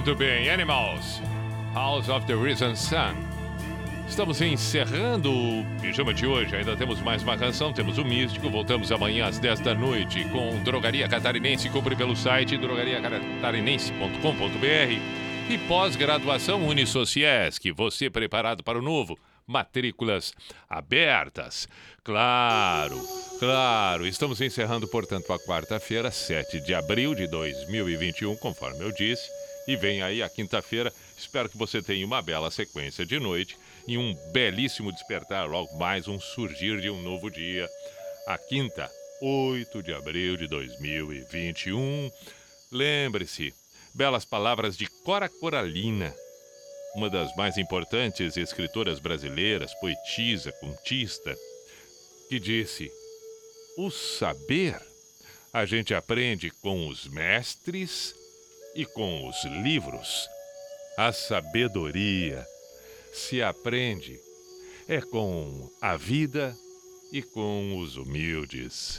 Muito 0.00 0.14
bem, 0.14 0.48
Animals, 0.48 1.20
House 1.74 2.08
of 2.08 2.26
the 2.26 2.34
Risen 2.34 2.74
Sun. 2.74 3.14
Estamos 4.08 4.40
encerrando 4.40 5.30
o 5.30 5.62
pijama 5.78 6.14
de 6.14 6.26
hoje. 6.26 6.56
Ainda 6.56 6.74
temos 6.74 7.02
mais 7.02 7.22
uma 7.22 7.36
canção, 7.36 7.70
temos 7.70 7.98
o 7.98 8.04
Místico. 8.04 8.48
Voltamos 8.48 8.90
amanhã 8.90 9.26
às 9.26 9.38
10 9.38 9.60
da 9.60 9.74
noite 9.74 10.24
com 10.30 10.58
Drogaria 10.64 11.06
Catarinense. 11.06 11.68
Compre 11.68 11.94
pelo 11.94 12.16
site 12.16 12.56
drogariacatarinense.com.br 12.56 15.50
e 15.50 15.58
pós-graduação 15.68 16.66
Unisociesc. 16.66 17.70
Você 17.72 18.08
preparado 18.08 18.64
para 18.64 18.78
o 18.78 18.82
novo? 18.82 19.18
Matrículas 19.46 20.32
abertas. 20.66 21.68
Claro, 22.02 22.98
claro. 23.38 24.06
Estamos 24.06 24.40
encerrando, 24.40 24.88
portanto, 24.88 25.30
a 25.30 25.38
quarta-feira, 25.38 26.10
7 26.10 26.58
de 26.62 26.72
abril 26.72 27.14
de 27.14 27.26
2021, 27.26 28.34
conforme 28.36 28.82
eu 28.82 28.90
disse. 28.92 29.28
E 29.70 29.76
vem 29.76 30.02
aí 30.02 30.20
a 30.20 30.28
quinta-feira. 30.28 30.92
Espero 31.16 31.48
que 31.48 31.56
você 31.56 31.80
tenha 31.80 32.04
uma 32.04 32.20
bela 32.20 32.50
sequência 32.50 33.06
de 33.06 33.20
noite 33.20 33.56
e 33.86 33.96
um 33.96 34.12
belíssimo 34.32 34.90
despertar, 34.90 35.48
logo 35.48 35.78
mais 35.78 36.08
um 36.08 36.18
surgir 36.18 36.80
de 36.80 36.90
um 36.90 37.00
novo 37.00 37.30
dia. 37.30 37.70
A 38.26 38.36
quinta, 38.36 38.90
8 39.22 39.80
de 39.80 39.94
abril 39.94 40.36
de 40.36 40.48
2021. 40.48 42.10
Lembre-se, 42.72 43.54
belas 43.94 44.24
palavras 44.24 44.76
de 44.76 44.88
Cora 45.04 45.28
Coralina, 45.28 46.12
uma 46.96 47.08
das 47.08 47.32
mais 47.36 47.56
importantes 47.56 48.36
escritoras 48.36 48.98
brasileiras, 48.98 49.72
poetisa, 49.74 50.50
contista, 50.50 51.32
que 52.28 52.40
disse: 52.40 52.90
O 53.78 53.88
saber 53.88 54.76
a 55.52 55.64
gente 55.64 55.94
aprende 55.94 56.50
com 56.60 56.88
os 56.88 57.06
mestres 57.06 58.18
e 58.74 58.84
com 58.84 59.28
os 59.28 59.44
livros. 59.44 60.28
A 60.96 61.12
sabedoria 61.12 62.46
se 63.12 63.42
aprende 63.42 64.18
é 64.88 65.00
com 65.00 65.70
a 65.80 65.96
vida 65.96 66.56
e 67.12 67.22
com 67.22 67.78
os 67.78 67.96
humildes. 67.96 68.98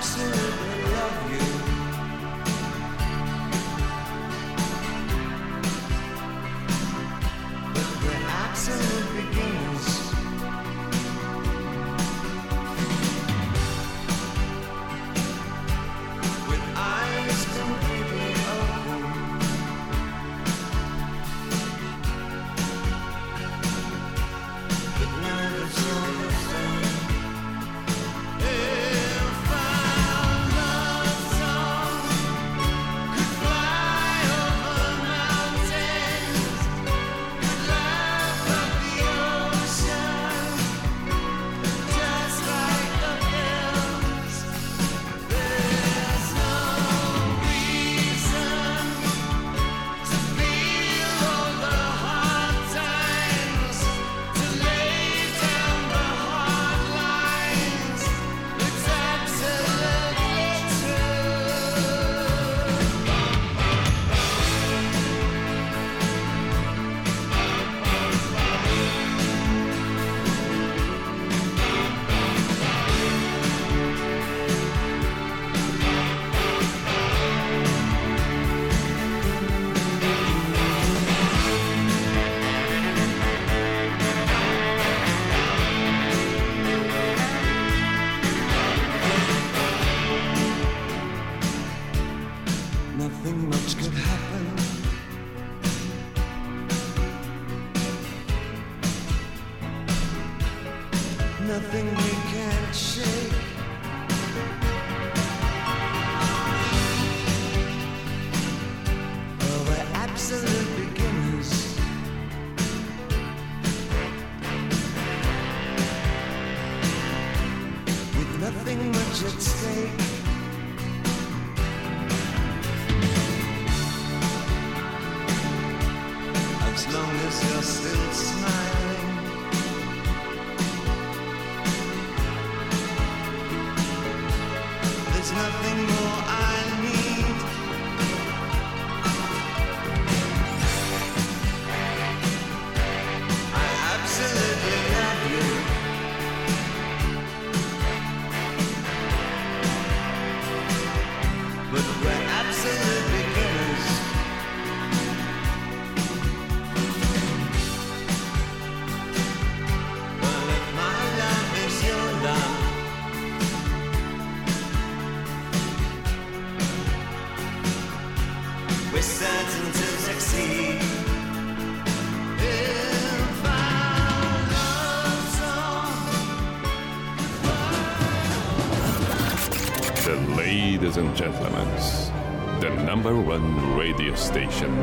absolutely 0.00 0.82
love 0.94 1.30
you. 1.30 1.59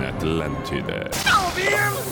Atlantida. 0.08 1.12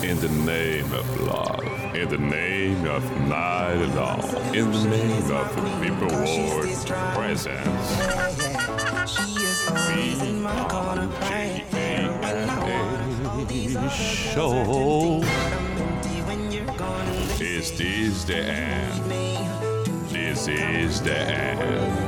In 0.03 0.19
the 0.19 0.27
name 0.27 0.91
of 0.91 1.22
love, 1.22 1.95
in 1.95 2.09
the 2.09 2.17
name 2.17 2.85
of 2.85 3.03
night 3.22 3.76
and 3.76 3.97
all, 3.97 4.19
in 4.53 4.69
the 4.69 4.84
name 4.89 5.31
of 5.31 5.55
the 5.55 5.61
reward 5.80 6.67
presence. 7.15 7.88
Show. 14.34 15.23
Is 17.39 17.72
this 17.77 18.23
the 18.26 18.38
end? 18.38 19.11
This 20.09 20.47
is 20.49 21.01
the 21.01 21.17
end. 21.17 22.05